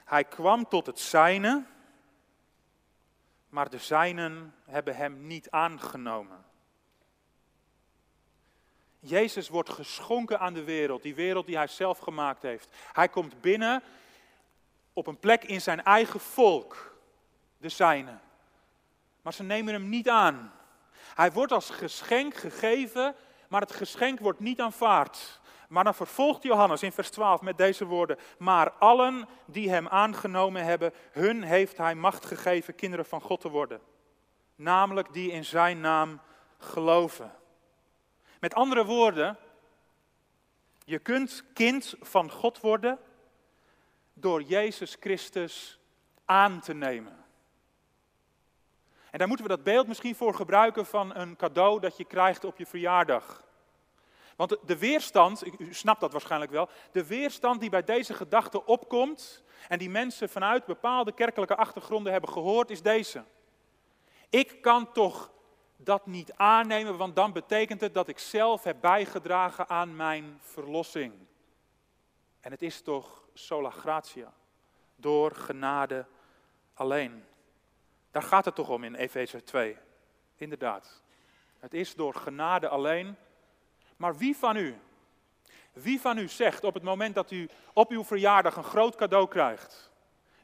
Hij 0.09 0.23
kwam 0.23 0.67
tot 0.67 0.85
het 0.85 0.99
zijne, 0.99 1.63
maar 3.49 3.69
de 3.69 3.77
zijnen 3.77 4.55
hebben 4.65 4.95
hem 4.95 5.27
niet 5.27 5.49
aangenomen. 5.49 6.45
Jezus 8.99 9.49
wordt 9.49 9.69
geschonken 9.69 10.39
aan 10.39 10.53
de 10.53 10.63
wereld, 10.63 11.01
die 11.01 11.15
wereld 11.15 11.45
die 11.45 11.57
hij 11.57 11.67
zelf 11.67 11.99
gemaakt 11.99 12.41
heeft. 12.41 12.75
Hij 12.91 13.09
komt 13.09 13.41
binnen 13.41 13.83
op 14.93 15.07
een 15.07 15.19
plek 15.19 15.43
in 15.43 15.61
zijn 15.61 15.83
eigen 15.83 16.19
volk, 16.19 16.95
de 17.57 17.69
zijnen. 17.69 18.21
Maar 19.21 19.33
ze 19.33 19.43
nemen 19.43 19.73
hem 19.73 19.89
niet 19.89 20.09
aan. 20.09 20.53
Hij 21.15 21.31
wordt 21.31 21.51
als 21.51 21.69
geschenk 21.69 22.35
gegeven, 22.35 23.15
maar 23.47 23.61
het 23.61 23.71
geschenk 23.71 24.19
wordt 24.19 24.39
niet 24.39 24.61
aanvaard. 24.61 25.39
Maar 25.69 25.83
dan 25.83 25.95
vervolgt 25.95 26.43
Johannes 26.43 26.83
in 26.83 26.91
vers 26.91 27.09
12 27.09 27.41
met 27.41 27.57
deze 27.57 27.85
woorden: 27.85 28.17
Maar 28.37 28.71
allen 28.71 29.27
die 29.45 29.69
hem 29.69 29.87
aangenomen 29.87 30.63
hebben, 30.63 30.93
hun 31.11 31.43
heeft 31.43 31.77
hij 31.77 31.95
macht 31.95 32.25
gegeven 32.25 32.75
kinderen 32.75 33.05
van 33.05 33.21
God 33.21 33.41
te 33.41 33.49
worden. 33.49 33.81
Namelijk 34.55 35.13
die 35.13 35.31
in 35.31 35.45
zijn 35.45 35.79
naam 35.79 36.21
geloven. 36.57 37.31
Met 38.39 38.53
andere 38.53 38.85
woorden, 38.85 39.37
je 40.85 40.99
kunt 40.99 41.43
kind 41.53 41.95
van 41.99 42.31
God 42.31 42.59
worden 42.59 42.99
door 44.13 44.41
Jezus 44.41 44.97
Christus 44.99 45.79
aan 46.25 46.59
te 46.59 46.73
nemen. 46.73 47.25
En 49.11 49.19
daar 49.19 49.27
moeten 49.27 49.45
we 49.45 49.55
dat 49.55 49.63
beeld 49.63 49.87
misschien 49.87 50.15
voor 50.15 50.33
gebruiken 50.33 50.85
van 50.85 51.15
een 51.15 51.35
cadeau 51.35 51.79
dat 51.79 51.97
je 51.97 52.05
krijgt 52.05 52.43
op 52.43 52.57
je 52.57 52.65
verjaardag. 52.65 53.43
Want 54.39 54.57
de 54.65 54.77
weerstand, 54.77 55.59
u 55.59 55.73
snapt 55.73 55.99
dat 55.99 56.11
waarschijnlijk 56.11 56.51
wel, 56.51 56.69
de 56.91 57.05
weerstand 57.05 57.59
die 57.59 57.69
bij 57.69 57.83
deze 57.83 58.13
gedachte 58.13 58.65
opkomt 58.65 59.43
en 59.67 59.79
die 59.79 59.89
mensen 59.89 60.29
vanuit 60.29 60.65
bepaalde 60.65 61.11
kerkelijke 61.11 61.55
achtergronden 61.55 62.11
hebben 62.11 62.29
gehoord, 62.29 62.69
is 62.69 62.81
deze. 62.81 63.23
Ik 64.29 64.61
kan 64.61 64.91
toch 64.91 65.31
dat 65.75 66.05
niet 66.05 66.33
aannemen, 66.33 66.97
want 66.97 67.15
dan 67.15 67.33
betekent 67.33 67.81
het 67.81 67.93
dat 67.93 68.07
ik 68.07 68.19
zelf 68.19 68.63
heb 68.63 68.77
bijgedragen 68.81 69.69
aan 69.69 69.95
mijn 69.95 70.39
verlossing. 70.41 71.13
En 72.39 72.51
het 72.51 72.61
is 72.61 72.81
toch 72.81 73.27
sola 73.33 73.69
gratia, 73.69 74.33
door 74.95 75.31
genade 75.31 76.05
alleen. 76.73 77.23
Daar 78.11 78.23
gaat 78.23 78.45
het 78.45 78.55
toch 78.55 78.69
om 78.69 78.83
in 78.83 78.95
Efeze 78.95 79.43
2. 79.43 79.77
Inderdaad. 80.35 81.01
Het 81.57 81.73
is 81.73 81.95
door 81.95 82.13
genade 82.13 82.67
alleen. 82.67 83.17
Maar 83.99 84.17
wie 84.17 84.37
van 84.37 84.55
u, 84.55 84.79
wie 85.73 86.01
van 86.01 86.17
u 86.17 86.27
zegt 86.27 86.63
op 86.63 86.73
het 86.73 86.83
moment 86.83 87.15
dat 87.15 87.31
u 87.31 87.49
op 87.73 87.91
uw 87.91 88.03
verjaardag 88.03 88.55
een 88.55 88.63
groot 88.63 88.95
cadeau 88.95 89.27
krijgt, 89.27 89.91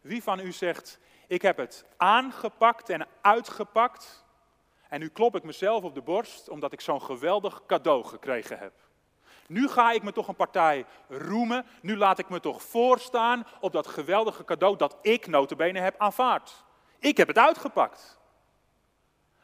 wie 0.02 0.24
van 0.24 0.40
u 0.40 0.52
zegt, 0.52 1.00
ik 1.28 1.42
heb 1.42 1.58
het 1.58 1.86
aangepakt 1.98 2.90
en 2.90 3.08
uitgepakt 3.22 4.26
en 4.90 5.00
nu 5.00 5.10
klop 5.10 5.36
ik 5.36 5.44
mezelf 5.44 5.84
op 5.84 5.94
de 5.94 6.02
borst 6.02 6.50
omdat 6.50 6.72
ik 6.74 6.82
zo'n 6.82 7.02
geweldig 7.02 7.62
cadeau 7.68 8.04
gekregen 8.04 8.60
heb. 8.60 8.74
Nu 9.48 9.68
ga 9.68 9.92
ik 9.92 10.04
me 10.04 10.12
toch 10.12 10.28
een 10.28 10.36
partij 10.36 10.86
roemen, 11.08 11.66
nu 11.82 11.98
laat 11.98 12.20
ik 12.20 12.30
me 12.30 12.40
toch 12.40 12.62
voorstaan 12.62 13.48
op 13.60 13.72
dat 13.72 13.88
geweldige 13.88 14.44
cadeau 14.44 14.78
dat 14.78 14.98
ik 15.02 15.28
notabene 15.28 15.80
heb 15.80 15.96
aanvaard. 15.98 16.64
Ik 17.00 17.18
heb 17.18 17.28
het 17.28 17.38
uitgepakt. 17.38 18.20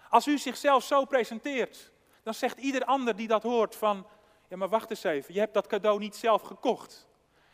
Als 0.10 0.28
u 0.28 0.38
zichzelf 0.38 0.84
zo 0.84 1.06
presenteert, 1.06 1.91
dan 2.32 2.40
zegt 2.50 2.58
ieder 2.58 2.86
ander 2.86 3.16
die 3.16 3.28
dat 3.28 3.44
hoort 3.44 3.76
van, 3.76 4.08
ja 4.48 4.58
maar 4.58 4.70
wacht 4.70 4.90
eens 4.90 5.04
even, 5.04 5.34
je 5.34 5.40
hebt 5.40 5.54
dat 5.54 5.68
cadeau 5.68 6.00
niet 6.00 6.16
zelf 6.16 6.42
gekocht. 6.42 7.10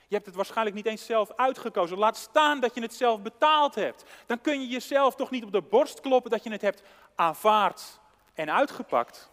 Je 0.07 0.15
hebt 0.15 0.25
het 0.25 0.35
waarschijnlijk 0.35 0.75
niet 0.75 0.85
eens 0.85 1.05
zelf 1.05 1.31
uitgekozen. 1.35 1.97
Laat 1.97 2.17
staan 2.17 2.59
dat 2.59 2.75
je 2.75 2.81
het 2.81 2.93
zelf 2.93 3.21
betaald 3.21 3.75
hebt. 3.75 4.03
Dan 4.25 4.41
kun 4.41 4.61
je 4.61 4.67
jezelf 4.67 5.15
toch 5.15 5.29
niet 5.29 5.43
op 5.43 5.51
de 5.51 5.61
borst 5.61 5.99
kloppen 5.99 6.31
dat 6.31 6.43
je 6.43 6.51
het 6.51 6.61
hebt 6.61 6.81
aanvaard 7.15 7.99
en 8.33 8.53
uitgepakt. 8.53 9.29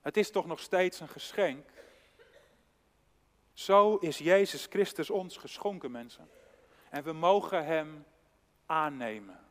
Het 0.00 0.16
is 0.16 0.30
toch 0.30 0.46
nog 0.46 0.60
steeds 0.60 1.00
een 1.00 1.08
geschenk. 1.08 1.68
Zo 3.52 3.96
is 3.96 4.18
Jezus 4.18 4.66
Christus 4.66 5.10
ons 5.10 5.36
geschonken, 5.36 5.90
mensen. 5.90 6.28
En 6.90 7.02
we 7.02 7.12
mogen 7.12 7.64
Hem 7.64 8.04
aannemen. 8.66 9.43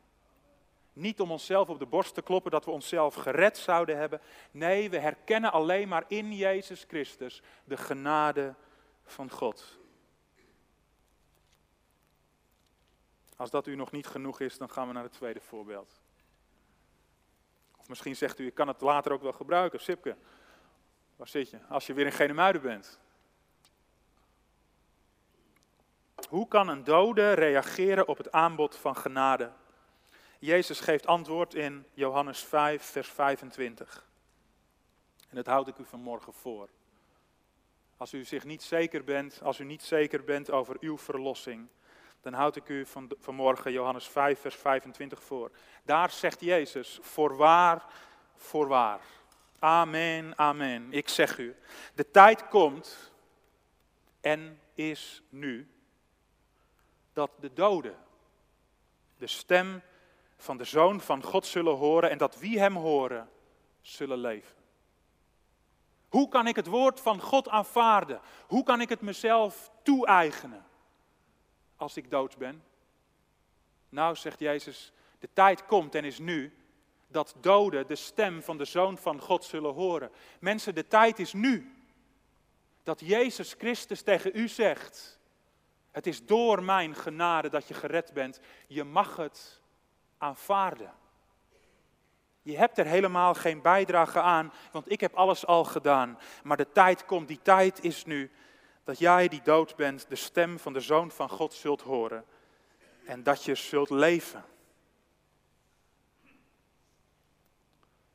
Niet 0.94 1.20
om 1.20 1.30
onszelf 1.30 1.68
op 1.68 1.78
de 1.78 1.86
borst 1.86 2.14
te 2.14 2.22
kloppen 2.22 2.50
dat 2.50 2.64
we 2.64 2.70
onszelf 2.70 3.14
gered 3.14 3.58
zouden 3.58 3.96
hebben. 3.96 4.20
Nee, 4.50 4.90
we 4.90 4.98
herkennen 4.98 5.52
alleen 5.52 5.88
maar 5.88 6.04
in 6.06 6.32
Jezus 6.32 6.84
Christus 6.88 7.42
de 7.64 7.76
genade 7.76 8.54
van 9.04 9.30
God. 9.30 9.78
Als 13.36 13.50
dat 13.50 13.66
u 13.66 13.74
nog 13.74 13.90
niet 13.90 14.06
genoeg 14.06 14.40
is, 14.40 14.58
dan 14.58 14.70
gaan 14.70 14.86
we 14.86 14.92
naar 14.92 15.02
het 15.02 15.12
tweede 15.12 15.40
voorbeeld. 15.40 16.00
Of 17.76 17.88
misschien 17.88 18.16
zegt 18.16 18.38
u, 18.38 18.46
ik 18.46 18.54
kan 18.54 18.68
het 18.68 18.80
later 18.80 19.12
ook 19.12 19.22
wel 19.22 19.32
gebruiken. 19.32 19.80
Sipke, 19.80 20.16
waar 21.16 21.28
zit 21.28 21.50
je? 21.50 21.58
Als 21.68 21.86
je 21.86 21.94
weer 21.94 22.06
in 22.06 22.12
Genemuiden 22.12 22.62
bent. 22.62 22.98
Hoe 26.28 26.48
kan 26.48 26.68
een 26.68 26.84
dode 26.84 27.32
reageren 27.32 28.08
op 28.08 28.16
het 28.16 28.32
aanbod 28.32 28.76
van 28.76 28.96
genade? 28.96 29.52
Jezus 30.44 30.80
geeft 30.80 31.06
antwoord 31.06 31.54
in 31.54 31.86
Johannes 31.92 32.40
5, 32.40 32.82
vers 32.82 33.08
25. 33.08 34.06
En 35.28 35.36
dat 35.36 35.46
houd 35.46 35.68
ik 35.68 35.78
u 35.78 35.84
vanmorgen 35.84 36.32
voor. 36.32 36.68
Als 37.96 38.12
u 38.12 38.24
zich 38.24 38.44
niet 38.44 38.62
zeker 38.62 39.04
bent, 39.04 39.42
als 39.42 39.58
u 39.58 39.64
niet 39.64 39.82
zeker 39.82 40.24
bent 40.24 40.50
over 40.50 40.76
uw 40.80 40.98
verlossing, 40.98 41.68
dan 42.20 42.32
houd 42.32 42.56
ik 42.56 42.68
u 42.68 42.86
van, 42.86 43.10
vanmorgen 43.18 43.72
Johannes 43.72 44.08
5, 44.08 44.40
vers 44.40 44.54
25 44.54 45.22
voor. 45.22 45.50
Daar 45.82 46.10
zegt 46.10 46.40
Jezus, 46.40 46.98
voorwaar, 47.02 47.84
voorwaar. 48.36 49.00
Amen, 49.58 50.38
amen. 50.38 50.92
Ik 50.92 51.08
zeg 51.08 51.38
u, 51.38 51.56
de 51.94 52.10
tijd 52.10 52.48
komt 52.48 53.12
en 54.20 54.60
is 54.74 55.22
nu 55.28 55.70
dat 57.12 57.30
de 57.40 57.52
doden 57.52 57.96
de 59.16 59.26
stem 59.26 59.82
van 60.44 60.56
de 60.56 60.64
Zoon 60.64 61.00
van 61.00 61.22
God 61.22 61.46
zullen 61.46 61.76
horen 61.76 62.10
en 62.10 62.18
dat 62.18 62.38
wie 62.38 62.58
hem 62.58 62.76
horen 62.76 63.30
zullen 63.80 64.18
leven. 64.18 64.56
Hoe 66.08 66.28
kan 66.28 66.46
ik 66.46 66.56
het 66.56 66.66
woord 66.66 67.00
van 67.00 67.20
God 67.20 67.48
aanvaarden? 67.48 68.20
Hoe 68.46 68.62
kan 68.62 68.80
ik 68.80 68.88
het 68.88 69.00
mezelf 69.00 69.70
toe-eigenen 69.82 70.64
als 71.76 71.96
ik 71.96 72.10
dood 72.10 72.36
ben? 72.36 72.64
Nou, 73.88 74.16
zegt 74.16 74.38
Jezus, 74.38 74.92
de 75.18 75.28
tijd 75.32 75.66
komt 75.66 75.94
en 75.94 76.04
is 76.04 76.18
nu 76.18 76.54
dat 77.08 77.34
doden 77.40 77.86
de 77.86 77.96
stem 77.96 78.42
van 78.42 78.58
de 78.58 78.64
Zoon 78.64 78.98
van 78.98 79.20
God 79.20 79.44
zullen 79.44 79.72
horen. 79.72 80.10
Mensen, 80.40 80.74
de 80.74 80.86
tijd 80.86 81.18
is 81.18 81.32
nu 81.32 81.84
dat 82.82 83.00
Jezus 83.00 83.54
Christus 83.58 84.02
tegen 84.02 84.30
u 84.34 84.48
zegt, 84.48 85.20
het 85.90 86.06
is 86.06 86.26
door 86.26 86.62
mijn 86.62 86.94
genade 86.94 87.48
dat 87.48 87.68
je 87.68 87.74
gered 87.74 88.12
bent. 88.12 88.40
Je 88.66 88.84
mag 88.84 89.16
het 89.16 89.62
aanvaarden. 90.18 90.92
Je 92.42 92.56
hebt 92.56 92.78
er 92.78 92.86
helemaal 92.86 93.34
geen 93.34 93.62
bijdrage 93.62 94.20
aan, 94.20 94.52
want 94.72 94.90
ik 94.90 95.00
heb 95.00 95.14
alles 95.14 95.46
al 95.46 95.64
gedaan. 95.64 96.18
Maar 96.42 96.56
de 96.56 96.72
tijd 96.72 97.04
komt, 97.04 97.28
die 97.28 97.42
tijd 97.42 97.84
is 97.84 98.04
nu, 98.04 98.30
dat 98.84 98.98
jij 98.98 99.28
die 99.28 99.42
dood 99.42 99.76
bent, 99.76 100.08
de 100.08 100.16
stem 100.16 100.58
van 100.58 100.72
de 100.72 100.80
Zoon 100.80 101.10
van 101.10 101.28
God 101.28 101.52
zult 101.52 101.80
horen. 101.80 102.24
En 103.04 103.22
dat 103.22 103.44
je 103.44 103.54
zult 103.54 103.90
leven. 103.90 104.44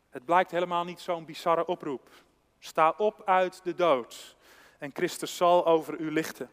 Het 0.09 0.25
blijkt 0.25 0.51
helemaal 0.51 0.83
niet 0.83 0.99
zo'n 0.99 1.25
bizarre 1.25 1.65
oproep. 1.65 2.09
Sta 2.59 2.93
op 2.97 3.21
uit 3.25 3.63
de 3.63 3.73
dood 3.73 4.37
en 4.79 4.91
Christus 4.93 5.37
zal 5.37 5.65
over 5.65 5.99
u 5.99 6.11
lichten. 6.11 6.51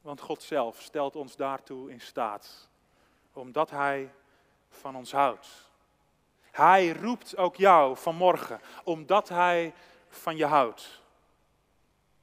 Want 0.00 0.20
God 0.20 0.42
zelf 0.42 0.80
stelt 0.80 1.16
ons 1.16 1.36
daartoe 1.36 1.90
in 1.90 2.00
staat, 2.00 2.68
omdat 3.38 3.70
Hij 3.70 4.12
van 4.68 4.96
ons 4.96 5.12
houdt. 5.12 5.70
Hij 6.50 6.92
roept 6.92 7.36
ook 7.36 7.56
jou 7.56 7.96
vanmorgen, 7.96 8.60
omdat 8.84 9.28
Hij 9.28 9.74
van 10.08 10.36
je 10.36 10.46
houdt. 10.46 11.02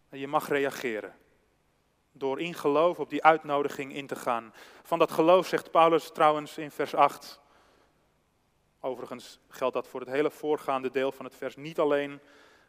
En 0.09 0.19
je 0.19 0.27
mag 0.27 0.47
reageren. 0.47 1.15
Door 2.11 2.41
in 2.41 2.53
geloof 2.53 2.99
op 2.99 3.09
die 3.09 3.23
uitnodiging 3.23 3.93
in 3.93 4.07
te 4.07 4.15
gaan. 4.15 4.53
Van 4.83 4.99
dat 4.99 5.11
geloof 5.11 5.47
zegt 5.47 5.71
Paulus 5.71 6.11
trouwens 6.11 6.57
in 6.57 6.71
vers 6.71 6.95
8. 6.95 7.41
Overigens 8.79 9.39
geldt 9.49 9.73
dat 9.73 9.87
voor 9.87 9.99
het 9.99 10.09
hele 10.09 10.31
voorgaande 10.31 10.91
deel 10.91 11.11
van 11.11 11.25
het 11.25 11.35
vers 11.35 11.55
niet 11.55 11.79
alleen 11.79 12.19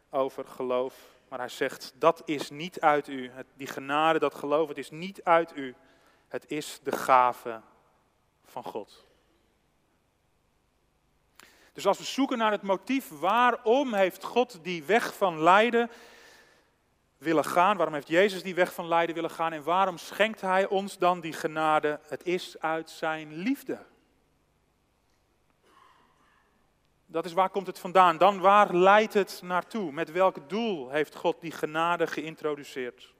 over 0.09 0.45
geloof, 0.45 0.95
maar 1.29 1.39
hij 1.39 1.49
zegt, 1.49 1.93
dat 1.95 2.21
is 2.25 2.49
niet 2.49 2.81
uit 2.81 3.07
u. 3.07 3.31
Die 3.53 3.67
genade, 3.67 4.19
dat 4.19 4.33
geloof, 4.33 4.67
het 4.67 4.77
is 4.77 4.89
niet 4.89 5.23
uit 5.23 5.55
u. 5.55 5.75
Het 6.27 6.51
is 6.51 6.79
de 6.83 6.91
gave 6.91 7.61
van 8.47 8.63
God. 8.63 9.05
Dus 11.73 11.87
als 11.87 11.97
we 11.97 12.03
zoeken 12.03 12.37
naar 12.37 12.51
het 12.51 12.61
motief, 12.61 13.09
waarom 13.09 13.93
heeft 13.93 14.23
God 14.23 14.63
die 14.63 14.83
weg 14.83 15.15
van 15.15 15.41
lijden 15.41 15.89
willen 17.17 17.45
gaan? 17.45 17.77
Waarom 17.77 17.93
heeft 17.93 18.07
Jezus 18.07 18.43
die 18.43 18.55
weg 18.55 18.73
van 18.73 18.87
lijden 18.87 19.15
willen 19.15 19.29
gaan? 19.29 19.53
En 19.53 19.63
waarom 19.63 19.97
schenkt 19.97 20.41
Hij 20.41 20.67
ons 20.67 20.97
dan 20.97 21.19
die 21.19 21.33
genade? 21.33 21.99
Het 22.07 22.23
is 22.23 22.59
uit 22.59 22.89
Zijn 22.89 23.35
liefde. 23.35 23.85
Dat 27.05 27.25
is 27.25 27.33
waar 27.33 27.49
komt 27.49 27.67
het 27.67 27.79
vandaan. 27.79 28.17
Dan 28.17 28.39
waar 28.39 28.75
leidt 28.75 29.13
het 29.13 29.39
naartoe? 29.43 29.91
Met 29.91 30.11
welk 30.11 30.49
doel 30.49 30.89
heeft 30.89 31.15
God 31.15 31.41
die 31.41 31.51
genade 31.51 32.07
geïntroduceerd? 32.07 33.13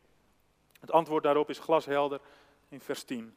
Het 0.80 0.92
antwoord 0.92 1.24
daarop 1.24 1.50
is 1.50 1.60
glashelder 1.60 2.20
in 2.70 2.80
vers 2.80 3.04
10. 3.04 3.36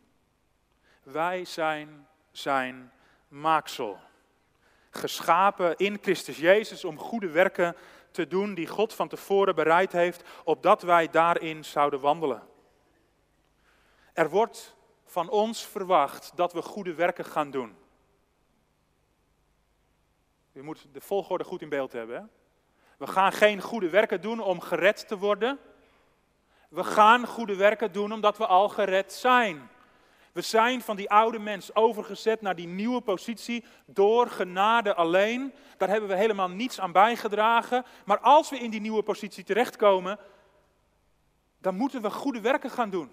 Wij 1.02 1.44
zijn 1.44 2.08
zijn 2.30 2.92
maaksel. 3.28 3.98
Geschapen 4.90 5.76
in 5.76 5.98
Christus 6.02 6.38
Jezus 6.38 6.84
om 6.84 6.98
goede 6.98 7.30
werken 7.30 7.76
te 8.10 8.26
doen 8.26 8.54
die 8.54 8.66
God 8.66 8.94
van 8.94 9.08
tevoren 9.08 9.54
bereid 9.54 9.92
heeft, 9.92 10.22
opdat 10.44 10.82
wij 10.82 11.08
daarin 11.08 11.64
zouden 11.64 12.00
wandelen. 12.00 12.42
Er 14.12 14.30
wordt 14.30 14.76
van 15.04 15.28
ons 15.28 15.66
verwacht 15.66 16.32
dat 16.34 16.52
we 16.52 16.62
goede 16.62 16.94
werken 16.94 17.24
gaan 17.24 17.50
doen. 17.50 17.76
Je 20.52 20.62
moet 20.62 20.86
de 20.92 21.00
volgorde 21.00 21.44
goed 21.44 21.62
in 21.62 21.68
beeld 21.68 21.92
hebben. 21.92 22.30
We 22.96 23.06
gaan 23.06 23.32
geen 23.32 23.60
goede 23.60 23.88
werken 23.88 24.20
doen 24.20 24.40
om 24.40 24.60
gered 24.60 25.08
te 25.08 25.18
worden. 25.18 25.58
We 26.68 26.84
gaan 26.84 27.26
goede 27.26 27.56
werken 27.56 27.92
doen 27.92 28.12
omdat 28.12 28.38
we 28.38 28.46
al 28.46 28.68
gered 28.68 29.12
zijn. 29.12 29.70
We 30.32 30.40
zijn 30.40 30.82
van 30.82 30.96
die 30.96 31.10
oude 31.10 31.38
mens 31.38 31.74
overgezet 31.74 32.40
naar 32.40 32.54
die 32.54 32.66
nieuwe 32.66 33.00
positie 33.00 33.64
door 33.86 34.28
genade 34.28 34.94
alleen. 34.94 35.54
Daar 35.76 35.88
hebben 35.88 36.08
we 36.08 36.16
helemaal 36.16 36.48
niets 36.48 36.80
aan 36.80 36.92
bijgedragen. 36.92 37.84
Maar 38.04 38.18
als 38.18 38.50
we 38.50 38.58
in 38.58 38.70
die 38.70 38.80
nieuwe 38.80 39.02
positie 39.02 39.44
terechtkomen, 39.44 40.18
dan 41.58 41.74
moeten 41.74 42.02
we 42.02 42.10
goede 42.10 42.40
werken 42.40 42.70
gaan 42.70 42.90
doen. 42.90 43.10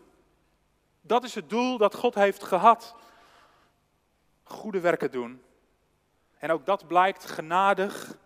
Dat 1.02 1.24
is 1.24 1.36
het 1.36 1.50
doel 1.50 1.78
dat 1.78 1.96
God 1.96 2.16
heeft 2.16 2.44
gehad. 2.44 2.96
Goede 4.44 4.80
werken 4.80 5.12
doen. 5.12 5.42
En 6.38 6.52
ook 6.52 6.66
dat 6.66 6.88
blijkt 6.88 7.26
genadig, 7.26 8.18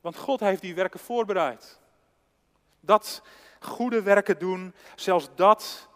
want 0.00 0.16
God 0.16 0.40
heeft 0.40 0.60
die 0.60 0.74
werken 0.74 1.00
voorbereid. 1.00 1.80
Dat 2.80 3.22
goede 3.60 4.02
werken 4.02 4.38
doen, 4.38 4.74
zelfs 4.94 5.28
dat 5.34 5.88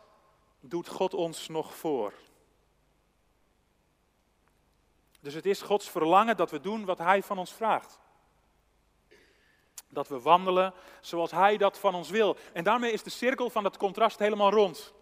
doet 0.68 0.88
God 0.88 1.14
ons 1.14 1.48
nog 1.48 1.74
voor. 1.74 2.12
Dus 5.20 5.34
het 5.34 5.46
is 5.46 5.62
Gods 5.62 5.90
verlangen 5.90 6.36
dat 6.36 6.50
we 6.50 6.60
doen 6.60 6.84
wat 6.84 6.98
Hij 6.98 7.22
van 7.22 7.38
ons 7.38 7.52
vraagt. 7.52 7.98
Dat 9.88 10.08
we 10.08 10.20
wandelen 10.20 10.74
zoals 11.00 11.30
Hij 11.30 11.56
dat 11.56 11.78
van 11.78 11.94
ons 11.94 12.10
wil. 12.10 12.36
En 12.52 12.64
daarmee 12.64 12.92
is 12.92 13.02
de 13.02 13.10
cirkel 13.10 13.50
van 13.50 13.62
dat 13.62 13.76
contrast 13.76 14.18
helemaal 14.18 14.50
rond. 14.50 14.94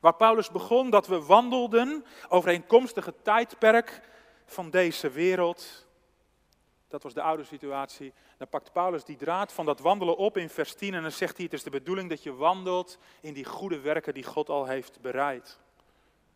Waar 0.00 0.14
Paulus 0.14 0.50
begon 0.50 0.90
dat 0.90 1.06
we 1.06 1.24
wandelden 1.24 2.04
overeenkomstig 2.28 3.04
het 3.04 3.24
tijdperk 3.24 4.00
van 4.44 4.70
deze 4.70 5.10
wereld. 5.10 5.86
Dat 6.92 7.02
was 7.02 7.14
de 7.14 7.22
oude 7.22 7.44
situatie. 7.44 8.12
Dan 8.36 8.48
pakt 8.48 8.72
Paulus 8.72 9.04
die 9.04 9.16
draad 9.16 9.52
van 9.52 9.64
dat 9.64 9.80
wandelen 9.80 10.16
op 10.16 10.36
in 10.36 10.48
vers 10.48 10.74
10 10.74 10.94
en 10.94 11.02
dan 11.02 11.10
zegt 11.10 11.36
hij: 11.36 11.44
Het 11.44 11.54
is 11.54 11.62
de 11.62 11.70
bedoeling 11.70 12.08
dat 12.08 12.22
je 12.22 12.34
wandelt 12.34 12.98
in 13.20 13.32
die 13.32 13.44
goede 13.44 13.80
werken 13.80 14.14
die 14.14 14.24
God 14.24 14.48
al 14.48 14.66
heeft 14.66 15.00
bereid. 15.00 15.58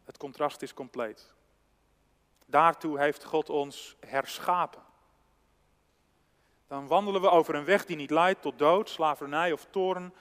Het 0.04 0.16
contrast 0.16 0.62
is 0.62 0.74
compleet. 0.74 1.34
Daartoe 2.46 2.98
heeft 2.98 3.24
God 3.24 3.50
ons 3.50 3.96
herschapen. 4.00 4.82
Dan 6.66 6.86
wandelen 6.86 7.20
we 7.20 7.30
over 7.30 7.54
een 7.54 7.64
weg 7.64 7.84
die 7.84 7.96
niet 7.96 8.10
leidt 8.10 8.42
tot 8.42 8.58
dood, 8.58 8.88
slavernij 8.88 9.52
of 9.52 9.66
toorn, 9.70 10.14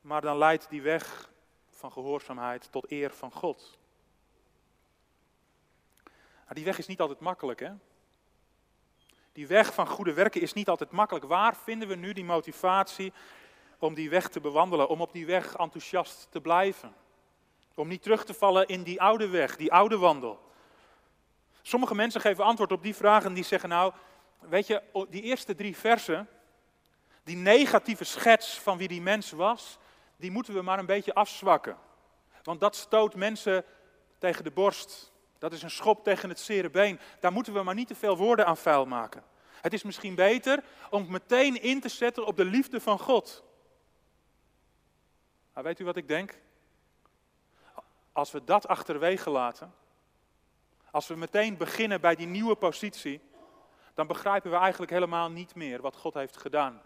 maar 0.00 0.20
dan 0.20 0.38
leidt 0.38 0.70
die 0.70 0.82
weg 0.82 1.30
van 1.68 1.92
gehoorzaamheid 1.92 2.72
tot 2.72 2.90
eer 2.90 3.10
van 3.10 3.32
God. 3.32 3.78
Maar 6.44 6.54
die 6.54 6.64
weg 6.64 6.78
is 6.78 6.86
niet 6.86 7.00
altijd 7.00 7.20
makkelijk, 7.20 7.60
hè? 7.60 7.72
Die 9.32 9.46
weg 9.46 9.74
van 9.74 9.86
goede 9.86 10.12
werken 10.12 10.40
is 10.40 10.52
niet 10.52 10.68
altijd 10.68 10.90
makkelijk. 10.90 11.24
Waar 11.24 11.56
vinden 11.56 11.88
we 11.88 11.94
nu 11.94 12.12
die 12.12 12.24
motivatie 12.24 13.12
om 13.78 13.94
die 13.94 14.10
weg 14.10 14.28
te 14.28 14.40
bewandelen, 14.40 14.88
om 14.88 15.00
op 15.00 15.12
die 15.12 15.26
weg 15.26 15.56
enthousiast 15.56 16.26
te 16.30 16.40
blijven? 16.40 16.94
Om 17.74 17.88
niet 17.88 18.02
terug 18.02 18.24
te 18.24 18.34
vallen 18.34 18.66
in 18.66 18.82
die 18.82 19.00
oude 19.00 19.28
weg, 19.28 19.56
die 19.56 19.72
oude 19.72 19.98
wandel. 19.98 20.40
Sommige 21.62 21.94
mensen 21.94 22.20
geven 22.20 22.44
antwoord 22.44 22.72
op 22.72 22.82
die 22.82 22.94
vragen 22.94 23.28
en 23.28 23.34
die 23.34 23.44
zeggen 23.44 23.68
nou, 23.68 23.92
weet 24.38 24.66
je, 24.66 24.82
die 25.08 25.22
eerste 25.22 25.54
drie 25.54 25.76
versen, 25.76 26.28
die 27.24 27.36
negatieve 27.36 28.04
schets 28.04 28.58
van 28.58 28.78
wie 28.78 28.88
die 28.88 29.02
mens 29.02 29.30
was, 29.30 29.78
die 30.16 30.30
moeten 30.30 30.54
we 30.54 30.62
maar 30.62 30.78
een 30.78 30.86
beetje 30.86 31.14
afzwakken. 31.14 31.76
Want 32.42 32.60
dat 32.60 32.76
stoot 32.76 33.14
mensen 33.14 33.64
tegen 34.18 34.44
de 34.44 34.50
borst. 34.50 35.09
Dat 35.40 35.52
is 35.52 35.62
een 35.62 35.70
schop 35.70 36.04
tegen 36.04 36.28
het 36.28 36.40
zere 36.40 36.70
been. 36.70 37.00
Daar 37.20 37.32
moeten 37.32 37.52
we 37.52 37.62
maar 37.62 37.74
niet 37.74 37.88
te 37.88 37.94
veel 37.94 38.16
woorden 38.16 38.46
aan 38.46 38.56
vuil 38.56 38.86
maken. 38.86 39.24
Het 39.60 39.72
is 39.72 39.82
misschien 39.82 40.14
beter 40.14 40.62
om 40.90 41.10
meteen 41.10 41.62
in 41.62 41.80
te 41.80 41.88
zetten 41.88 42.26
op 42.26 42.36
de 42.36 42.44
liefde 42.44 42.80
van 42.80 42.98
God. 42.98 43.44
Maar 45.52 45.62
weet 45.62 45.80
u 45.80 45.84
wat 45.84 45.96
ik 45.96 46.08
denk? 46.08 46.38
Als 48.12 48.30
we 48.30 48.44
dat 48.44 48.68
achterwege 48.68 49.30
laten, 49.30 49.74
als 50.90 51.06
we 51.06 51.16
meteen 51.16 51.56
beginnen 51.56 52.00
bij 52.00 52.14
die 52.14 52.26
nieuwe 52.26 52.54
positie, 52.54 53.20
dan 53.94 54.06
begrijpen 54.06 54.50
we 54.50 54.56
eigenlijk 54.56 54.92
helemaal 54.92 55.30
niet 55.30 55.54
meer 55.54 55.80
wat 55.80 55.96
God 55.96 56.14
heeft 56.14 56.36
gedaan. 56.36 56.82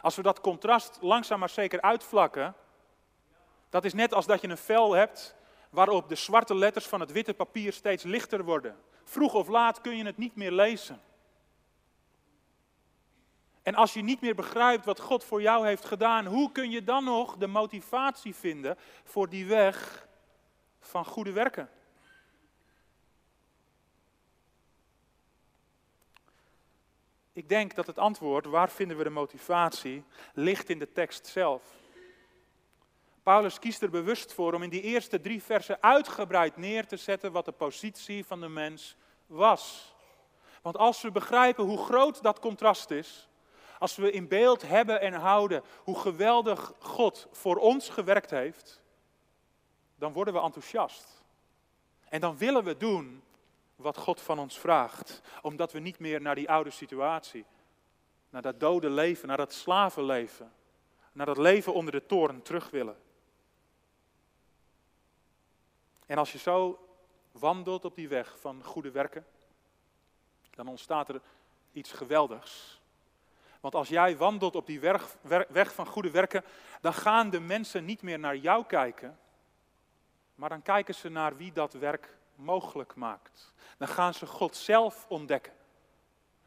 Als 0.00 0.16
we 0.16 0.22
dat 0.22 0.40
contrast 0.40 0.98
langzaam 1.00 1.38
maar 1.38 1.48
zeker 1.48 1.80
uitvlakken, 1.80 2.54
dat 3.68 3.84
is 3.84 3.92
net 3.92 4.14
als 4.14 4.26
dat 4.26 4.40
je 4.40 4.48
een 4.48 4.56
vel 4.56 4.92
hebt 4.92 5.36
waarop 5.70 6.08
de 6.08 6.14
zwarte 6.14 6.54
letters 6.54 6.86
van 6.86 7.00
het 7.00 7.12
witte 7.12 7.34
papier 7.34 7.72
steeds 7.72 8.02
lichter 8.02 8.44
worden. 8.44 8.76
Vroeg 9.04 9.34
of 9.34 9.48
laat 9.48 9.80
kun 9.80 9.96
je 9.96 10.04
het 10.04 10.16
niet 10.16 10.36
meer 10.36 10.52
lezen. 10.52 11.00
En 13.62 13.74
als 13.74 13.94
je 13.94 14.02
niet 14.02 14.20
meer 14.20 14.34
begrijpt 14.34 14.84
wat 14.84 15.00
God 15.00 15.24
voor 15.24 15.42
jou 15.42 15.66
heeft 15.66 15.84
gedaan, 15.84 16.26
hoe 16.26 16.52
kun 16.52 16.70
je 16.70 16.84
dan 16.84 17.04
nog 17.04 17.36
de 17.36 17.46
motivatie 17.46 18.34
vinden 18.34 18.76
voor 19.04 19.28
die 19.28 19.46
weg 19.46 20.08
van 20.80 21.04
goede 21.04 21.32
werken? 21.32 21.70
Ik 27.32 27.48
denk 27.48 27.74
dat 27.74 27.86
het 27.86 27.98
antwoord, 27.98 28.46
waar 28.46 28.70
vinden 28.70 28.96
we 28.96 29.04
de 29.04 29.10
motivatie, 29.10 30.04
ligt 30.34 30.68
in 30.68 30.78
de 30.78 30.92
tekst 30.92 31.26
zelf. 31.26 31.77
Paulus 33.28 33.58
kiest 33.58 33.82
er 33.82 33.90
bewust 33.90 34.32
voor 34.32 34.54
om 34.54 34.62
in 34.62 34.70
die 34.70 34.82
eerste 34.82 35.20
drie 35.20 35.42
versen 35.42 35.82
uitgebreid 35.82 36.56
neer 36.56 36.86
te 36.86 36.96
zetten 36.96 37.32
wat 37.32 37.44
de 37.44 37.52
positie 37.52 38.24
van 38.24 38.40
de 38.40 38.48
mens 38.48 38.96
was. 39.26 39.94
Want 40.62 40.76
als 40.76 41.02
we 41.02 41.10
begrijpen 41.10 41.64
hoe 41.64 41.78
groot 41.78 42.22
dat 42.22 42.38
contrast 42.38 42.90
is, 42.90 43.28
als 43.78 43.96
we 43.96 44.10
in 44.10 44.28
beeld 44.28 44.62
hebben 44.62 45.00
en 45.00 45.12
houden 45.12 45.62
hoe 45.84 45.98
geweldig 45.98 46.72
God 46.78 47.28
voor 47.32 47.56
ons 47.56 47.88
gewerkt 47.88 48.30
heeft, 48.30 48.82
dan 49.94 50.12
worden 50.12 50.34
we 50.34 50.40
enthousiast. 50.40 51.24
En 52.08 52.20
dan 52.20 52.38
willen 52.38 52.64
we 52.64 52.76
doen 52.76 53.22
wat 53.76 53.96
God 53.96 54.20
van 54.20 54.38
ons 54.38 54.58
vraagt, 54.58 55.20
omdat 55.42 55.72
we 55.72 55.78
niet 55.78 55.98
meer 55.98 56.20
naar 56.20 56.34
die 56.34 56.50
oude 56.50 56.70
situatie, 56.70 57.44
naar 58.30 58.42
dat 58.42 58.60
dode 58.60 58.90
leven, 58.90 59.28
naar 59.28 59.36
dat 59.36 59.52
slavenleven, 59.52 60.52
naar 61.12 61.26
dat 61.26 61.38
leven 61.38 61.74
onder 61.74 61.92
de 61.92 62.06
toren 62.06 62.42
terug 62.42 62.70
willen. 62.70 63.06
En 66.08 66.18
als 66.18 66.32
je 66.32 66.38
zo 66.38 66.88
wandelt 67.32 67.84
op 67.84 67.94
die 67.94 68.08
weg 68.08 68.38
van 68.40 68.64
goede 68.64 68.90
werken, 68.90 69.26
dan 70.50 70.68
ontstaat 70.68 71.08
er 71.08 71.20
iets 71.72 71.92
geweldigs. 71.92 72.80
Want 73.60 73.74
als 73.74 73.88
jij 73.88 74.16
wandelt 74.16 74.54
op 74.56 74.66
die 74.66 74.80
weg, 74.80 75.16
weg 75.48 75.74
van 75.74 75.86
goede 75.86 76.10
werken, 76.10 76.44
dan 76.80 76.94
gaan 76.94 77.30
de 77.30 77.40
mensen 77.40 77.84
niet 77.84 78.02
meer 78.02 78.18
naar 78.18 78.36
jou 78.36 78.64
kijken, 78.64 79.18
maar 80.34 80.48
dan 80.48 80.62
kijken 80.62 80.94
ze 80.94 81.08
naar 81.08 81.36
wie 81.36 81.52
dat 81.52 81.72
werk 81.72 82.16
mogelijk 82.34 82.94
maakt. 82.94 83.52
Dan 83.76 83.88
gaan 83.88 84.14
ze 84.14 84.26
God 84.26 84.56
zelf 84.56 85.06
ontdekken. 85.08 85.52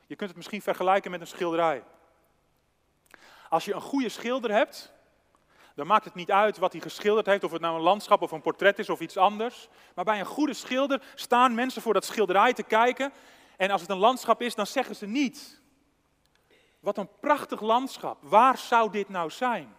Je 0.07 0.15
kunt 0.15 0.29
het 0.29 0.37
misschien 0.37 0.61
vergelijken 0.61 1.11
met 1.11 1.21
een 1.21 1.27
schilderij. 1.27 1.83
Als 3.49 3.65
je 3.65 3.73
een 3.73 3.81
goede 3.81 4.09
schilder 4.09 4.51
hebt, 4.51 4.93
dan 5.75 5.87
maakt 5.87 6.05
het 6.05 6.15
niet 6.15 6.31
uit 6.31 6.57
wat 6.57 6.71
hij 6.71 6.81
geschilderd 6.81 7.25
heeft, 7.25 7.43
of 7.43 7.51
het 7.51 7.61
nou 7.61 7.75
een 7.75 7.81
landschap 7.81 8.21
of 8.21 8.31
een 8.31 8.41
portret 8.41 8.79
is 8.79 8.89
of 8.89 8.99
iets 8.99 9.17
anders. 9.17 9.67
Maar 9.95 10.05
bij 10.05 10.19
een 10.19 10.25
goede 10.25 10.53
schilder 10.53 11.01
staan 11.15 11.55
mensen 11.55 11.81
voor 11.81 11.93
dat 11.93 12.05
schilderij 12.05 12.53
te 12.53 12.63
kijken. 12.63 13.11
En 13.57 13.71
als 13.71 13.81
het 13.81 13.89
een 13.89 13.97
landschap 13.97 14.41
is, 14.41 14.55
dan 14.55 14.67
zeggen 14.67 14.95
ze 14.95 15.05
niet: 15.05 15.61
Wat 16.79 16.97
een 16.97 17.09
prachtig 17.19 17.61
landschap, 17.61 18.17
waar 18.21 18.57
zou 18.57 18.91
dit 18.91 19.09
nou 19.09 19.29
zijn? 19.29 19.75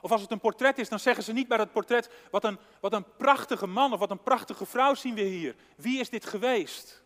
Of 0.00 0.12
als 0.12 0.20
het 0.20 0.30
een 0.30 0.40
portret 0.40 0.78
is, 0.78 0.88
dan 0.88 0.98
zeggen 0.98 1.24
ze 1.24 1.32
niet 1.32 1.48
bij 1.48 1.58
dat 1.58 1.72
portret: 1.72 2.10
Wat 2.30 2.44
een, 2.44 2.58
wat 2.80 2.92
een 2.92 3.16
prachtige 3.16 3.66
man 3.66 3.92
of 3.92 3.98
wat 3.98 4.10
een 4.10 4.22
prachtige 4.22 4.66
vrouw 4.66 4.94
zien 4.94 5.14
we 5.14 5.20
hier. 5.20 5.54
Wie 5.76 6.00
is 6.00 6.10
dit 6.10 6.26
geweest? 6.26 7.04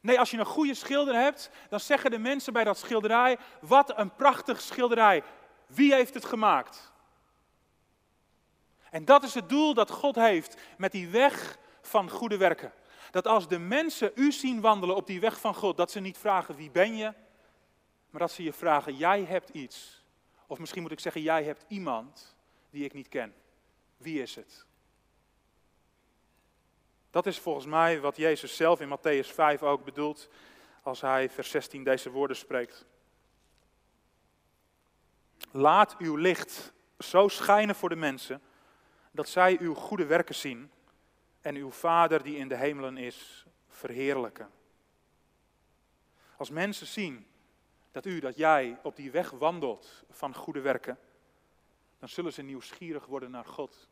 Nee, 0.00 0.18
als 0.18 0.30
je 0.30 0.38
een 0.38 0.44
goede 0.44 0.74
schilder 0.74 1.14
hebt, 1.14 1.50
dan 1.68 1.80
zeggen 1.80 2.10
de 2.10 2.18
mensen 2.18 2.52
bij 2.52 2.64
dat 2.64 2.78
schilderij: 2.78 3.38
Wat 3.60 3.98
een 3.98 4.14
prachtig 4.14 4.60
schilderij. 4.60 5.22
Wie 5.74 5.94
heeft 5.94 6.14
het 6.14 6.24
gemaakt? 6.24 6.92
En 8.90 9.04
dat 9.04 9.22
is 9.22 9.34
het 9.34 9.48
doel 9.48 9.74
dat 9.74 9.90
God 9.90 10.14
heeft 10.14 10.60
met 10.78 10.92
die 10.92 11.08
weg 11.08 11.58
van 11.80 12.10
goede 12.10 12.36
werken. 12.36 12.72
Dat 13.10 13.26
als 13.26 13.48
de 13.48 13.58
mensen 13.58 14.12
u 14.14 14.32
zien 14.32 14.60
wandelen 14.60 14.96
op 14.96 15.06
die 15.06 15.20
weg 15.20 15.40
van 15.40 15.54
God, 15.54 15.76
dat 15.76 15.90
ze 15.90 16.00
niet 16.00 16.18
vragen 16.18 16.56
wie 16.56 16.70
ben 16.70 16.96
je, 16.96 17.12
maar 18.10 18.20
dat 18.20 18.32
ze 18.32 18.42
je 18.42 18.52
vragen 18.52 18.96
jij 18.96 19.24
hebt 19.24 19.48
iets. 19.48 20.04
Of 20.46 20.58
misschien 20.58 20.82
moet 20.82 20.92
ik 20.92 21.00
zeggen 21.00 21.22
jij 21.22 21.44
hebt 21.44 21.64
iemand 21.68 22.36
die 22.70 22.84
ik 22.84 22.92
niet 22.92 23.08
ken. 23.08 23.34
Wie 23.96 24.22
is 24.22 24.34
het? 24.34 24.66
Dat 27.10 27.26
is 27.26 27.38
volgens 27.38 27.66
mij 27.66 28.00
wat 28.00 28.16
Jezus 28.16 28.56
zelf 28.56 28.80
in 28.80 28.98
Matthäus 28.98 29.28
5 29.34 29.62
ook 29.62 29.84
bedoelt 29.84 30.28
als 30.82 31.00
hij 31.00 31.30
vers 31.30 31.50
16 31.50 31.84
deze 31.84 32.10
woorden 32.10 32.36
spreekt. 32.36 32.86
Laat 35.50 35.96
uw 35.98 36.16
licht 36.16 36.72
zo 36.98 37.28
schijnen 37.28 37.74
voor 37.74 37.88
de 37.88 37.96
mensen, 37.96 38.42
dat 39.10 39.28
zij 39.28 39.58
uw 39.60 39.74
goede 39.74 40.06
werken 40.06 40.34
zien 40.34 40.70
en 41.40 41.54
uw 41.54 41.70
Vader 41.70 42.22
die 42.22 42.36
in 42.36 42.48
de 42.48 42.56
hemelen 42.56 42.96
is, 42.96 43.46
verheerlijken. 43.68 44.50
Als 46.36 46.50
mensen 46.50 46.86
zien 46.86 47.26
dat 47.90 48.06
u, 48.06 48.20
dat 48.20 48.36
jij 48.36 48.78
op 48.82 48.96
die 48.96 49.10
weg 49.10 49.30
wandelt 49.30 50.04
van 50.10 50.34
goede 50.34 50.60
werken, 50.60 50.98
dan 51.98 52.08
zullen 52.08 52.32
ze 52.32 52.42
nieuwsgierig 52.42 53.06
worden 53.06 53.30
naar 53.30 53.44
God. 53.44 53.88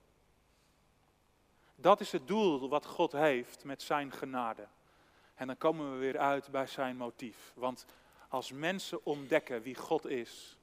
Dat 1.75 2.01
is 2.01 2.13
het 2.13 2.27
doel 2.27 2.69
wat 2.69 2.87
God 2.87 3.13
heeft 3.13 3.65
met 3.65 3.83
zijn 3.83 4.13
genade. 4.13 4.69
En 5.35 5.47
dan 5.47 5.59
komen 5.59 5.93
we 5.93 5.99
weer 5.99 6.19
uit 6.19 6.51
bij 6.51 6.67
zijn 6.67 6.97
motief. 6.97 7.53
Want 7.55 7.87
als 8.29 8.53
mensen 8.53 9.05
ontdekken 9.05 9.63
wie 9.63 9.75
God 9.75 10.07
is, 10.07 10.59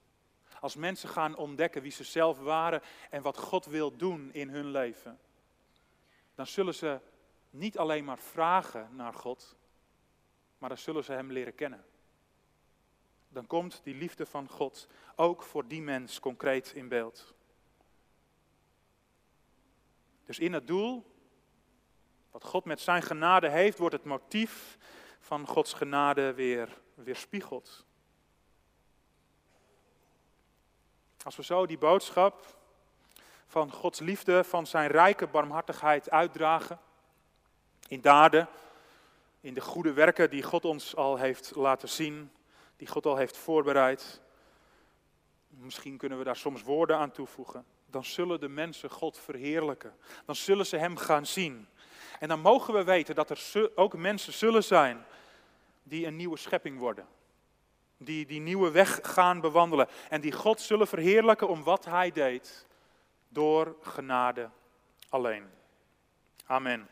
als 0.60 0.76
mensen 0.76 1.10
gaan 1.10 1.36
ontdekken 1.36 1.82
wie 1.82 1.91
ze 1.91 2.04
zelf 2.04 2.39
waren 2.39 2.82
en 3.10 3.22
wat 3.22 3.38
God 3.38 3.65
wil 3.65 3.98
doen 3.98 4.34
in 4.34 4.50
hun 4.50 4.72
leven, 4.72 5.20
dan 6.36 6.48
zullen 6.48 6.76
ze 6.76 7.00
niet 7.50 7.78
alleen 7.78 8.06
maar 8.06 8.20
vragen 8.20 8.89
naar 8.96 9.13
God, 9.13 9.56
maar 10.58 10.70
dan 10.70 10.78
zullen 10.78 11.04
ze 11.04 11.12
Hem 11.12 11.32
leren 11.32 11.56
kennen. 11.56 11.86
Dan 13.30 13.48
komt 13.48 13.80
die 13.84 13.96
liefde 13.96 14.26
van 14.26 14.50
God 14.50 14.88
ook 15.15 15.43
voor 15.43 15.67
die 15.67 15.82
mens 15.82 16.20
concreet 16.20 16.72
in 16.72 16.88
beeld. 16.88 17.34
Dus 20.26 20.39
in 20.39 20.54
het 20.54 20.67
doel, 20.67 21.06
wat 22.32 22.43
God 22.43 22.65
met 22.65 22.80
zijn 22.80 23.02
genade 23.02 23.50
heeft, 23.50 23.78
wordt 23.78 23.96
het 23.96 24.04
motief 24.04 24.78
van 25.20 25.48
Gods 25.48 25.74
genade 25.74 26.34
weer 26.34 26.82
weerspiegeld. 26.93 27.87
Als 31.23 31.36
we 31.36 31.43
zo 31.43 31.65
die 31.65 31.77
boodschap 31.77 32.56
van 33.47 33.71
Gods 33.71 33.99
liefde, 33.99 34.43
van 34.43 34.67
zijn 34.67 34.89
rijke 34.89 35.27
barmhartigheid 35.27 36.10
uitdragen, 36.10 36.80
in 37.88 38.01
daden, 38.01 38.47
in 39.41 39.53
de 39.53 39.62
goede 39.62 39.93
werken 39.93 40.30
die 40.30 40.43
God 40.43 40.65
ons 40.65 40.95
al 40.95 41.17
heeft 41.17 41.56
laten 41.56 41.89
zien, 41.89 42.32
die 42.75 42.88
God 42.88 43.06
al 43.06 43.17
heeft 43.17 43.38
voorbereid, 43.38 44.21
misschien 45.47 45.97
kunnen 45.97 46.17
we 46.17 46.23
daar 46.23 46.36
soms 46.36 46.63
woorden 46.63 46.97
aan 46.97 47.12
toevoegen, 47.12 47.65
dan 47.86 48.06
zullen 48.06 48.39
de 48.39 48.49
mensen 48.49 48.89
God 48.89 49.17
verheerlijken. 49.17 49.95
Dan 50.25 50.36
zullen 50.36 50.65
ze 50.65 50.77
Hem 50.77 50.97
gaan 50.97 51.25
zien. 51.25 51.67
En 52.19 52.27
dan 52.27 52.39
mogen 52.39 52.73
we 52.73 52.84
weten 52.84 53.15
dat 53.15 53.30
er 53.30 53.71
ook 53.75 53.97
mensen 53.97 54.34
zullen 54.34 54.63
zijn 54.63 55.06
die 55.84 56.06
een 56.06 56.15
nieuwe 56.15 56.38
schepping 56.38 56.80
worden 56.80 57.08
die 57.98 58.26
die 58.26 58.40
nieuwe 58.40 58.72
weg 58.72 59.00
gaan 59.02 59.42
bewandelen 59.42 59.88
en 60.10 60.22
die 60.22 60.32
God 60.32 60.62
zullen 60.62 60.88
verheerlijken 60.88 61.48
om 61.48 61.64
wat 61.64 61.86
Hij 61.86 62.12
deed 62.12 62.66
door 63.30 63.76
genade 63.82 64.50
alleen. 65.10 65.50
Amen. 66.46 66.88